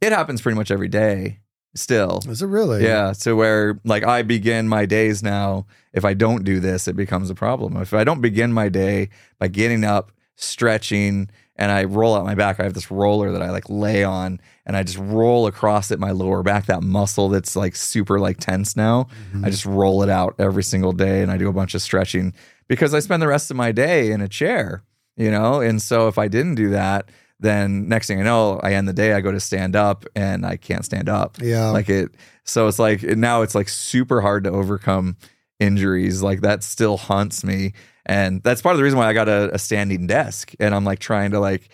[0.00, 1.40] it happens pretty much every day
[1.74, 2.20] still.
[2.26, 2.82] Is it really?
[2.82, 3.12] Yeah.
[3.12, 7.30] So where like I begin my days now, if I don't do this, it becomes
[7.30, 7.76] a problem.
[7.76, 11.28] If I don't begin my day by getting up, stretching,
[11.60, 14.40] and I roll out my back, I have this roller that I like lay on
[14.64, 18.38] and I just roll across it my lower back, that muscle that's like super like
[18.38, 19.08] tense now.
[19.28, 19.44] Mm-hmm.
[19.44, 22.32] I just roll it out every single day and I do a bunch of stretching
[22.66, 24.82] because I spend the rest of my day in a chair,
[25.16, 25.60] you know?
[25.60, 28.94] And so if I didn't do that, then next thing I know, I end the
[28.94, 31.36] day, I go to stand up and I can't stand up.
[31.42, 31.68] Yeah.
[31.70, 32.12] Like it,
[32.44, 35.18] so it's like now it's like super hard to overcome
[35.58, 36.22] injuries.
[36.22, 37.74] Like that still haunts me.
[38.06, 40.84] And that's part of the reason why I got a, a standing desk and I'm
[40.84, 41.68] like trying to like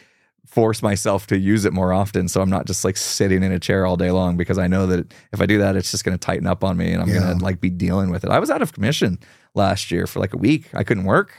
[0.47, 2.29] force myself to use it more often.
[2.29, 4.87] So I'm not just like sitting in a chair all day long because I know
[4.87, 7.09] that if I do that, it's just going to tighten up on me and I'm
[7.09, 7.21] Yeah.
[7.21, 8.31] going to like be dealing with it.
[8.31, 9.19] I was out of commission
[9.55, 10.69] last year for like a week.
[10.75, 11.33] I couldn't work.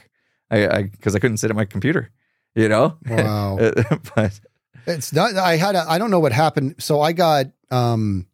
[0.50, 2.10] I, I, cause I couldn't sit at my computer,
[2.54, 2.96] you know?
[3.08, 3.58] Wow.
[4.14, 4.40] but
[4.86, 5.36] It's not.
[5.36, 5.74] I had.
[5.76, 6.76] A, I don't know what happened.
[6.78, 7.46] So I got.
[7.70, 8.26] Um,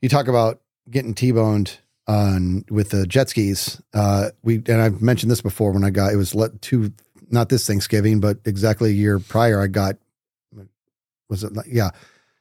[0.00, 3.80] you talk about getting t-boned on with the jet skis.
[3.94, 6.92] Uh, we and I've mentioned this before when I got it was let two
[7.30, 9.60] not this Thanksgiving, but exactly a year prior.
[9.60, 9.96] I got
[11.28, 11.52] was it?
[11.66, 11.90] Yeah.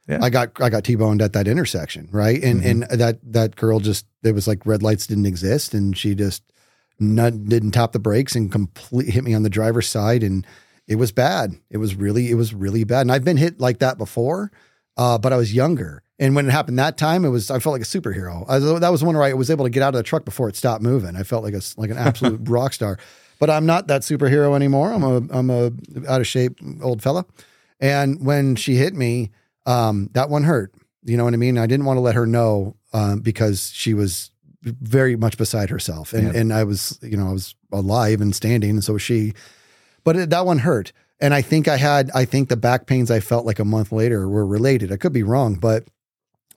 [0.07, 0.19] Yeah.
[0.21, 2.43] I got I got t-boned at that intersection, right?
[2.43, 2.89] And Mhm.
[2.89, 6.43] and that that girl just it was like red lights didn't exist, and she just
[6.99, 10.45] not, didn't tap the brakes and complete hit me on the driver's side, and
[10.87, 11.55] it was bad.
[11.69, 13.01] It was really it was really bad.
[13.01, 14.51] And I've been hit like that before,
[14.97, 16.03] uh, but I was younger.
[16.21, 18.45] And when it happened that time, it was I felt like a superhero.
[18.47, 20.47] I, that was one where I was able to get out of the truck before
[20.47, 21.15] it stopped moving.
[21.17, 22.97] I felt like a like an absolute rock star.
[23.39, 24.93] But I'm not that superhero anymore.
[24.93, 25.71] I'm a I'm a
[26.07, 27.25] out of shape old fella.
[27.79, 29.31] And when she hit me,
[29.65, 30.73] um, that one hurt.
[31.03, 31.57] You know what I mean?
[31.57, 34.29] I didn't want to let her know um, because she was
[34.61, 36.39] very much beside herself, and Yeah.
[36.39, 39.33] and I was you know I was alive and standing, and so was she.
[40.03, 43.09] But it, that one hurt, and I think I had I think the back pains
[43.09, 44.91] I felt like a month later were related.
[44.91, 45.87] I could be wrong, but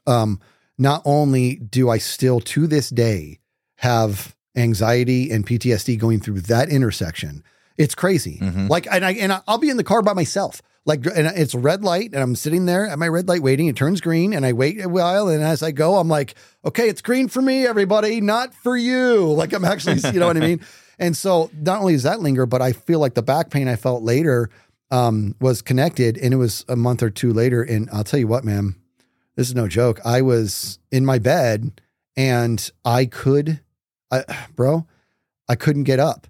[0.06, 0.40] um,
[0.78, 3.38] not only do I still to this day
[3.76, 7.42] have anxiety and PTSD going through that intersection,
[7.76, 8.38] it's crazy.
[8.40, 8.68] Mhm.
[8.68, 10.62] Like, and I and I'll be in the car by myself.
[10.86, 13.68] Like, and it's red light, and I'm sitting there at my red light waiting.
[13.68, 16.90] It turns green, and I wait a while, and as I go, I'm like, okay,
[16.90, 19.24] it's green for me, everybody, not for you.
[19.34, 20.60] Like, I'm actually, you know what I mean?
[20.98, 23.76] And so, not only does that linger, but I feel like the back pain I
[23.76, 24.50] felt later
[24.90, 27.62] um, was connected, and it was a month or two later.
[27.62, 28.76] And I'll tell you what, man,
[29.36, 30.00] this is no joke.
[30.04, 31.80] I was in my bed,
[32.16, 33.60] and I could,
[34.10, 34.24] I,
[34.54, 34.86] bro,
[35.48, 36.26] I couldn't get up.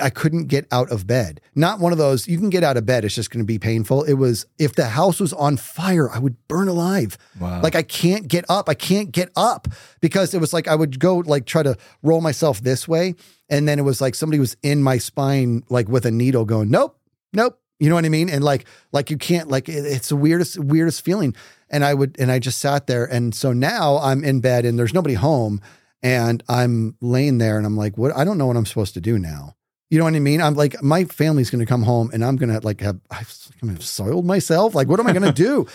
[0.00, 1.40] I couldn't get out of bed.
[1.54, 3.58] Not one of those, you can get out of bed, it's just going to be
[3.58, 4.04] painful.
[4.04, 7.18] It was, if the house was on fire, I would burn alive.
[7.38, 7.60] wow.
[7.60, 8.68] Like I can't get up.
[8.70, 9.68] I can't get up
[10.00, 13.16] because it was like I would go like try to roll myself this way.
[13.50, 16.70] And then it was like somebody was in my spine, like with a needle going,
[16.70, 16.96] nope,
[17.34, 17.58] nope.
[17.78, 18.30] You know what I mean?
[18.30, 21.34] And like, like you can't, like, it- it's the weirdest, weirdest feeling.
[21.72, 23.04] And I would, and I just sat there.
[23.06, 25.60] And so now I'm in bed and there's nobody home
[26.02, 28.14] and I'm laying there and I'm like, what?
[28.14, 29.56] I don't know what I'm supposed to do now.
[29.88, 30.40] You know what I mean?
[30.42, 33.34] I'm like, my family's going to come home and I'm going to like have, I've
[33.60, 34.74] kind of soiled myself.
[34.74, 35.66] Like, what am I going to do?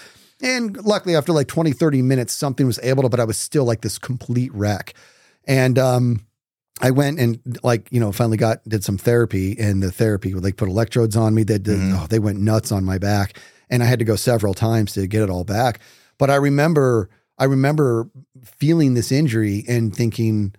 [0.41, 3.65] And luckily, after like 20, 30 minutes, something was able to, but I was still
[3.65, 4.93] like this complete wreck.
[5.47, 6.25] And um,
[6.79, 10.43] I went and like, you know, finally got, did some therapy and the therapy would
[10.43, 11.41] like put electrodes on me.
[11.43, 12.03] They did, Mhm.
[12.03, 13.39] oh, they went nuts on my back.
[13.69, 15.79] And I had to go several times to get it all back.
[16.17, 18.09] But I remember, I remember
[18.43, 20.53] feeling this injury and thinking,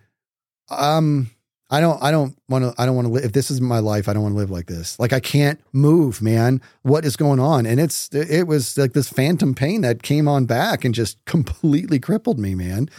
[0.69, 1.31] um,
[1.71, 3.77] I don't I don't want to I don't want to live if this is my
[3.77, 4.97] life I don't want to live like this.
[4.99, 6.61] Like I can't move, man.
[6.81, 7.67] What is going on?
[7.67, 11.99] And it's it was like this phantom pain that came on back and just completely
[11.99, 12.89] crippled me, man.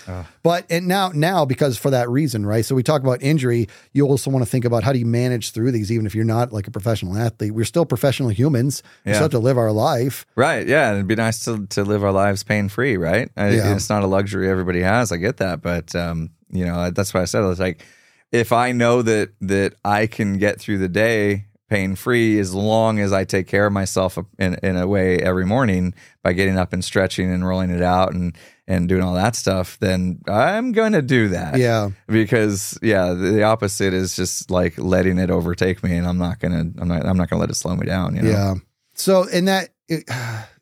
[0.45, 2.65] But and now now because for that reason, right?
[2.65, 5.51] So we talk about injury, you also want to think about how do you manage
[5.51, 7.53] through these even if you're not like a professional athlete.
[7.53, 8.85] We're still professional humans.
[9.05, 9.17] We Yeah.
[9.17, 10.25] still have to live our life.
[10.37, 10.69] Right.
[10.69, 10.93] Yeah.
[10.93, 13.29] It'd be nice to, to live our lives pain free, right?
[13.37, 13.75] I, Yeah.
[13.75, 15.11] It's not a luxury everybody has.
[15.11, 15.61] I get that.
[15.61, 17.85] But, um, you know, that's why I said, I was like,
[18.33, 22.99] if I know that, that I can get through the day pain free as long
[22.99, 26.73] as I take care of myself in, in a way every morning by getting up
[26.73, 30.93] and stretching and rolling it out and, and doing all that stuff, then I'm going
[30.93, 31.59] to do that.
[31.59, 31.91] Yeah.
[32.09, 36.53] Because yeah, the, opposite is just like letting it overtake me and I'm not going
[36.53, 38.17] to, I'm not, I'm not going to let it slow me down.
[38.17, 38.31] You know?
[38.31, 38.55] Yeah.
[38.95, 40.11] So in that, it,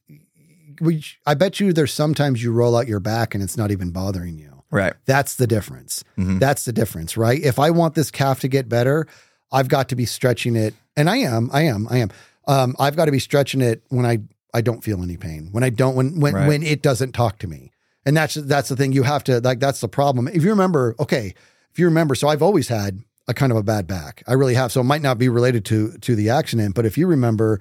[0.80, 3.90] we, I bet you there's sometimes you roll out your back and it's not even
[3.90, 4.57] bothering you.
[4.70, 4.92] Right.
[5.06, 6.04] That's the difference.
[6.18, 6.40] Mhm.
[6.40, 7.40] That's the difference, right?
[7.42, 9.06] If I want this calf to get better,
[9.50, 12.10] I've got to be stretching it, and I am, I am, I am.
[12.46, 14.18] Um, I've got to be stretching it when I
[14.54, 16.48] I don't feel any pain, when I don't, when when Right.
[16.48, 17.70] when it doesn't talk to me,
[18.04, 18.92] and that's that's the thing.
[18.92, 20.28] You have to like that's the problem.
[20.28, 21.34] If you remember, okay,
[21.70, 24.22] if you remember, so I've always had a kind of a bad back.
[24.26, 24.72] I really have.
[24.72, 27.60] So it might not be related to to the accident, but if you remember,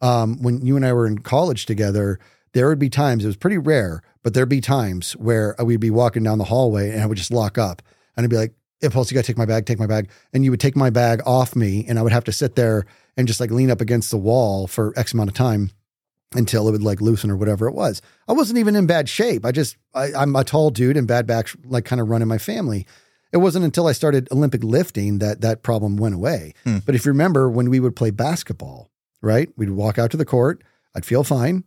[0.00, 2.18] um, when you and I were in college together,
[2.54, 5.90] there would be times, it was pretty rare, but there'd be times where we'd be
[5.90, 7.82] walking down the hallway and I would just lock up
[8.16, 10.10] and I'd be like, Impulse, you got to take my bag, take my bag.
[10.32, 12.86] And you would take my bag off me and I would have to sit there
[13.16, 15.70] and just like lean up against the wall for X amount of time
[16.34, 18.02] until it would like loosen or whatever it was.
[18.28, 19.46] I wasn't even in bad shape.
[19.46, 22.28] I just, I, I'm a tall dude and bad back, like kind of run in
[22.28, 22.86] my family.
[23.32, 26.54] It wasn't until I started Olympic lifting that that problem went away.
[26.64, 26.78] Hmm.
[26.84, 28.90] But if you remember when we would play basketball,
[29.22, 29.48] right?
[29.56, 30.62] We'd walk out to the court,
[30.94, 31.64] I'd feel fine.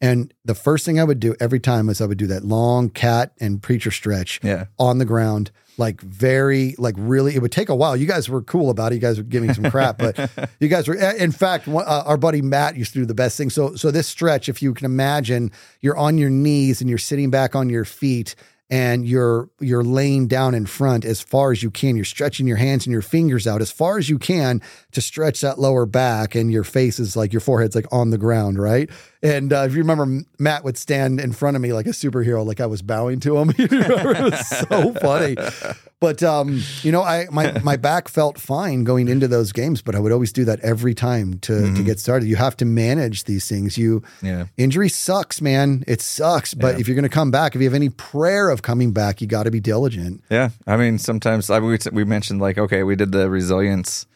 [0.00, 2.88] And the first thing I would do every time was I would do that long
[2.88, 4.64] cat and preacher stretch Yeah.
[4.78, 7.94] on the ground, like very, like really, it would take a while.
[7.96, 8.94] You guys were cool about it.
[8.94, 10.30] You guys were giving me some crap, but
[10.60, 13.36] you guys were, in fact, one- uh, our buddy Matt used to do the best
[13.36, 13.50] thing.
[13.50, 17.30] So, so this stretch, if you can imagine, you're on your knees and you're sitting
[17.30, 18.34] back on your feet
[18.70, 21.96] and you're you're laying down in front as far as you can.
[21.96, 24.62] You're stretching your hands and your fingers out as far as you can
[24.92, 28.18] to stretch that lower back, and your face is like your forehead's like on the
[28.18, 28.88] ground, right?
[29.22, 32.44] And uh, if you remember, Matt would stand in front of me like a superhero,
[32.46, 33.52] like I was bowing to him.
[33.58, 33.70] It
[34.32, 35.36] was so funny.
[36.00, 39.94] But um, you know, I my my back felt fine going into those games, but
[39.94, 42.26] I would always do that every time to to get started.
[42.26, 43.76] You have to manage these things.
[43.76, 44.46] You Yeah.
[44.56, 45.84] injury sucks, man.
[45.86, 46.54] It sucks.
[46.54, 46.80] But Yeah.
[46.80, 49.26] if you're going to come back, if you have any prayer of coming back, you
[49.26, 50.22] got to be diligent.
[50.30, 54.06] Yeah, I mean, sometimes I, we we mentioned like, okay, we did the resilience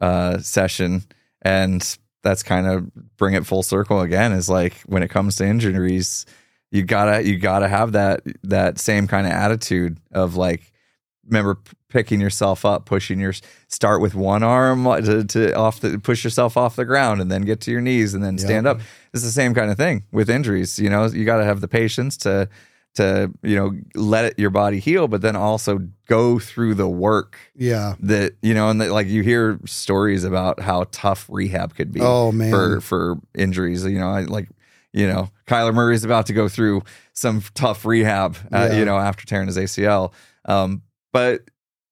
[0.00, 1.04] uh, session,
[1.42, 4.32] and that's kind of bring it full circle again.
[4.32, 6.26] Is like when it comes to injuries,
[6.70, 10.72] you gotta you gotta have that that same kind of attitude of like,
[11.24, 11.58] remember
[11.88, 13.32] picking yourself up, pushing your
[13.68, 17.42] start with one arm to, to off the push yourself off the ground, and then
[17.42, 18.80] get to your knees, and then stand up.
[19.14, 20.78] It's the same kind of thing with injuries.
[20.78, 22.48] You know, you got to have the patience to
[22.94, 25.78] to you know let it, your body heal, but then also
[26.08, 27.94] go through the work Yeah.
[28.00, 32.00] that you know, and that, like you hear stories about how tough rehab could be.
[32.02, 32.50] Oh, man.
[32.50, 33.84] for for injuries.
[33.84, 34.48] You know, I like
[34.92, 36.82] you know Kyler Murray's about to go through
[37.12, 38.36] some tough rehab.
[38.52, 38.78] Uh, Yeah.
[38.78, 40.12] You know, after tearing his ACL,
[40.46, 40.82] um,
[41.12, 41.42] but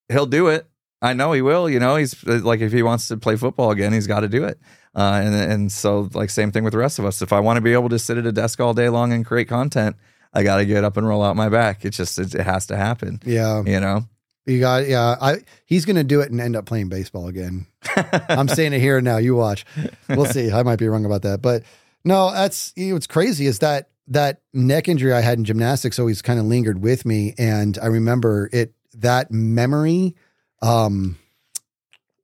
[0.09, 0.67] he'll do it.
[1.01, 1.69] I know he will.
[1.69, 4.43] You know, he's like if he wants to play football again, he's got to do
[4.43, 4.59] it.
[4.95, 7.21] Uh, and and so like same thing with the rest of us.
[7.21, 9.23] If I want to be able to sit at a desk all day long and
[9.23, 9.95] create content,
[10.37, 11.83] I got to get up and roll out my back.
[11.83, 13.19] It just it, it has to happen.
[13.25, 13.63] Yeah.
[13.63, 14.05] You know.
[14.45, 15.15] You got, yeah.
[15.19, 17.67] I, he's going to do it and end up playing baseball again.
[18.29, 19.17] I'm saying it here and now.
[19.17, 19.65] You watch.
[20.07, 20.51] We'll see.
[20.51, 21.41] I might be wrong about that.
[21.41, 21.63] But
[22.05, 25.99] no, that's you know, what's crazy is that that neck injury I had in gymnastics
[25.99, 27.33] always kind of lingered with me.
[27.37, 30.15] And I remember it, that memory
[30.61, 31.17] um,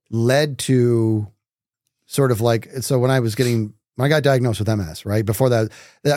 [0.09, 1.27] led to
[2.05, 5.25] sort of like, so when I was getting, when I got diagnosed with MS, right?
[5.25, 5.71] Before that,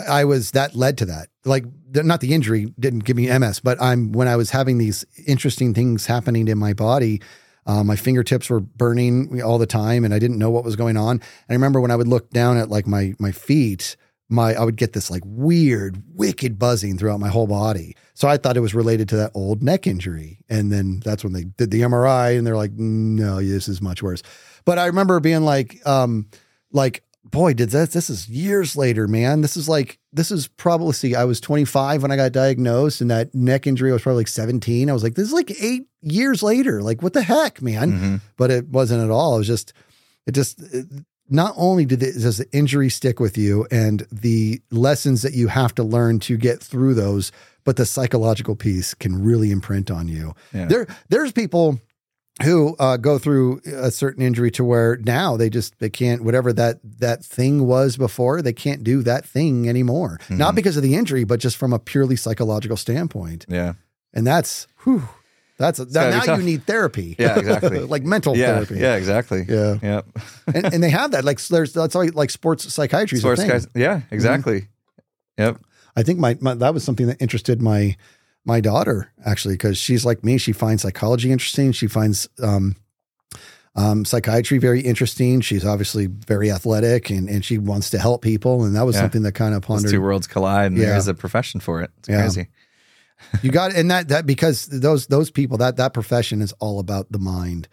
[0.07, 1.27] I was, that led to that.
[1.43, 5.05] Like, not the injury didn't give me MS, but I'm, when I was having these
[5.25, 7.21] interesting things happening in my body,
[7.67, 10.95] uh, my fingertips were burning all the time, and I didn't know what was going
[10.95, 11.11] on.
[11.11, 13.97] And I remember when I would look down at like my my feet,
[14.29, 17.95] my I would get this like weird, wicked buzzing throughout my whole body.
[18.13, 20.39] So I thought it was related to that old neck injury.
[20.49, 24.01] And then that's when they did the MRI, and they're like, "No, this is much
[24.01, 24.23] worse."
[24.63, 26.27] But I remember being like, um,
[26.71, 27.91] like, boy, did that?
[27.91, 29.41] This is years later, man.
[29.41, 33.11] This is like this is probably see, I was 25 when I got diagnosed, and
[33.11, 34.89] that neck injury I was probably like 17.
[34.89, 36.81] I was like, this is like eight years later.
[36.81, 37.91] Like, what the heck, man?
[37.91, 38.21] Mhm.
[38.37, 39.35] but it wasn't at all.
[39.35, 39.73] It was just,
[40.25, 40.87] it just, it-
[41.29, 45.49] not only did it, does the injury stick with you and the lessons that you
[45.49, 47.33] have to learn to get through those,
[47.65, 50.33] but the psychological piece can really imprint on you.
[50.53, 50.67] Yeah.
[50.67, 51.81] There, there's people
[52.43, 56.53] who uh, go through a certain injury to where now they just they can't whatever
[56.53, 60.19] that that thing was before they can't do that thing anymore.
[60.29, 63.45] Not because of the injury, but just from a purely psychological standpoint.
[63.49, 63.73] Yeah.
[64.13, 65.07] And that's whew,
[65.57, 67.15] that's now you need therapy.
[67.17, 67.79] Yeah, exactly.
[67.95, 68.53] like mental Yeah.
[68.55, 68.75] therapy.
[68.79, 68.95] Yeah.
[68.95, 69.45] Exactly.
[69.47, 69.77] Yeah.
[69.81, 70.05] Yep.
[70.53, 71.25] and, and they have that.
[71.25, 73.17] Like there's that's all like sports psychiatry.
[73.19, 73.67] Sports guys.
[73.73, 74.01] Yeah.
[74.11, 74.67] Exactly.
[75.37, 75.59] Yep.
[75.95, 77.97] I think my, my that was something that interested my
[78.47, 80.37] my daughter actually because she's like me.
[80.39, 81.71] She finds psychology interesting.
[81.73, 82.75] She finds um,
[83.75, 85.41] um, psychiatry very interesting.
[85.41, 88.63] She's obviously very athletic and and she wants to help people.
[88.63, 89.01] And that was Yeah.
[89.01, 89.91] something that kind of Those pondered.
[89.91, 90.87] two worlds collide, and Yeah.
[90.87, 91.91] there is a profession for it.
[91.99, 92.21] It's Yeah.
[92.21, 92.47] crazy.
[93.41, 97.11] you got and that that because those those people that that profession is all about
[97.11, 97.67] the mind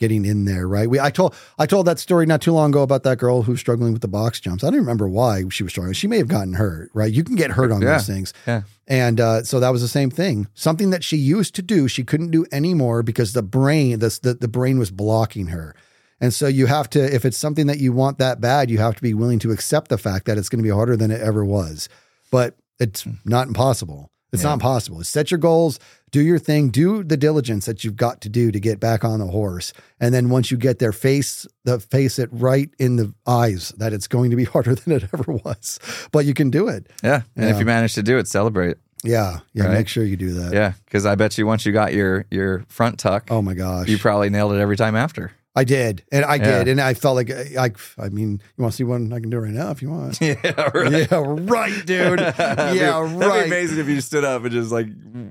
[0.00, 0.90] getting in there right?
[0.90, 3.60] We i told i told that story not too long ago about that girl who's
[3.60, 4.64] struggling with the box jumps.
[4.64, 5.92] I don't remember why she was struggling.
[5.94, 7.12] She may have gotten hurt right?
[7.12, 7.92] You can get hurt on Yeah.
[7.92, 8.32] those things.
[8.48, 8.62] Yeah.
[8.88, 10.48] and uh, so that was the same thing.
[10.54, 14.34] Something that she used to do she couldn't do anymore because the brain this the,
[14.34, 15.76] the brain was blocking her.
[16.22, 18.96] And so you have to if it's something that you want that bad you have
[18.96, 21.20] to be willing to accept the fact that it's going to be harder than it
[21.20, 21.88] ever was.
[22.30, 25.02] But it's not impossible it's not impossible.
[25.04, 25.78] Set your goals,
[26.10, 29.18] do your thing, do the diligence that you've got to do to get back on
[29.18, 29.72] the horse.
[30.00, 33.92] And then once you get there, face the face it right in the eyes that
[33.92, 35.78] it's going to be harder than it ever was.
[36.12, 36.88] But you can do it.
[37.02, 37.22] Yeah.
[37.36, 37.54] And Yeah.
[37.54, 38.76] if you manage to do it, celebrate.
[39.02, 39.38] Yeah.
[39.54, 39.64] Yeah.
[39.64, 39.74] Right.
[39.74, 40.52] Make sure you do that.
[40.52, 40.72] Yeah.
[40.84, 43.88] Because I bet you once you got your your front tuck, Oh my gosh.
[43.88, 45.32] you probably nailed it every time after.
[45.56, 46.04] I did.
[46.12, 46.68] And I did.
[46.68, 49.30] And I felt like uh, I I mean, you want to see one I can
[49.30, 50.18] do right now if you want.
[50.30, 50.34] Yeah.
[50.72, 51.10] Right.
[51.10, 52.20] yeah, right, dude.
[52.40, 53.46] Yeah, That'd be right.
[53.46, 54.86] amazing if you stood up and just like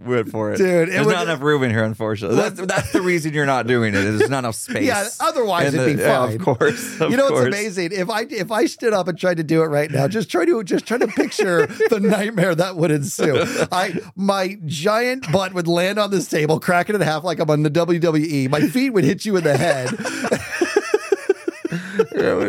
[0.05, 0.57] went for it.
[0.57, 2.36] Dude, it there's would- not enough room in here, unfortunately.
[2.38, 4.01] That's, that's the reason you're not doing it.
[4.01, 4.86] There's not enough space.
[4.86, 6.99] Yeah, otherwise And it'd be the- yeah, of course.
[7.01, 7.47] of you know what's course.
[7.47, 7.89] amazing?
[7.93, 10.43] If I if I stood up and tried to do it right now, just try
[10.43, 13.38] to just try to picture the nightmare that would ensue.
[13.72, 17.49] I my giant butt would land on this table, crack it in half like I'm
[17.49, 18.49] on the WWE.
[18.49, 19.89] My feet would hit you in the head.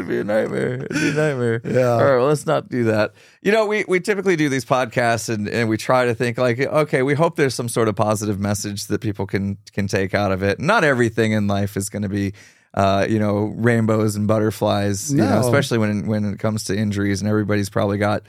[0.00, 0.74] Yeah, it would be a nightmare.
[0.74, 1.60] It'd be a nightmare.
[1.80, 1.92] Yeah.
[1.92, 3.12] All right, well, let's not do that.
[3.42, 6.58] You know, we, we typically do these podcasts and, and we try to think like,
[6.60, 10.32] okay, we hope there's some sort of positive message that people can can take out
[10.32, 10.58] of it.
[10.60, 12.32] Not everything in life is going to be,
[12.74, 15.10] uh, you know, rainbows and butterflies.
[15.12, 15.40] You know, No.
[15.40, 18.22] especially when when it comes to injuries, and everybody's probably got.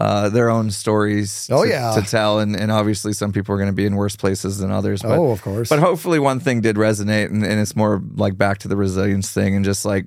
[0.00, 1.92] Uh, their own stories Oh, to, yeah.
[1.96, 4.70] to tell and, and obviously some people are going to be in worse places than
[4.70, 5.68] others but, Oh, of course.
[5.70, 9.32] but hopefully one thing did resonate and, and it's more like back to the resilience
[9.32, 10.06] thing and just like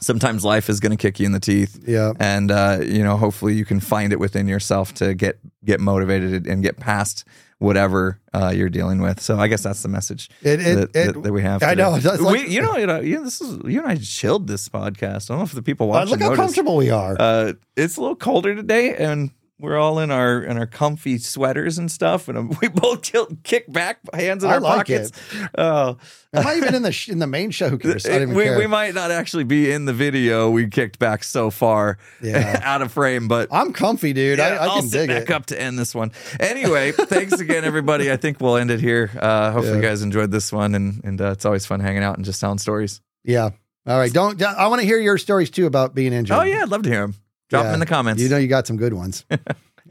[0.00, 2.12] sometimes life is going to kick you in the teeth Yeah.
[2.20, 6.46] and uh, you know hopefully you can find it within yourself to get get motivated
[6.46, 7.24] and get past
[7.58, 11.14] whatever uh, you're dealing with so i guess that's the message It- it- that, it-
[11.14, 13.58] that, that we have I know, like- we, you know you know you, this is
[13.64, 16.20] you and i chilled this podcast i don't know if the people Uh, watching look
[16.20, 16.42] how noticed.
[16.42, 17.16] comfortable we are.
[17.18, 21.78] uh, it's a little colder today and we're all in our in our comfy sweaters
[21.78, 25.12] and stuff, and um, we both tilt, kick back, hands in I our like pockets.
[25.56, 25.96] Oh,
[26.34, 27.70] Am I even in the sh- in the main show?
[27.70, 28.04] Who cares?
[28.04, 28.58] I don't even we, care.
[28.58, 30.50] we might not actually be in the video.
[30.50, 32.60] We kicked back so far Yeah.
[32.64, 34.38] out of frame, but I'm comfy, dude.
[34.38, 35.30] yeah, I, I will can sit dig back it.
[35.30, 36.12] up to end this one.
[36.38, 38.12] Anyway, thanks again, everybody.
[38.12, 39.10] I think we'll end it here.
[39.18, 39.82] Uh, hopefully, Yeah.
[39.82, 42.40] you guys enjoyed this one, and and uh, it's always fun hanging out and just
[42.40, 43.00] telling stories.
[43.24, 43.50] Yeah.
[43.86, 44.12] All right.
[44.12, 44.42] Don't.
[44.42, 46.36] I want to hear your stories too about being injured.
[46.36, 47.14] Oh yeah, I'd love to hear them.
[47.48, 47.68] Drop Yeah.
[47.68, 48.22] them in the comments.
[48.22, 49.24] You know, you got some good ones.
[49.30, 49.38] All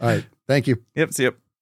[0.01, 0.25] right.
[0.47, 0.81] Thank you.
[0.95, 1.13] Yep.
[1.13, 1.35] See you.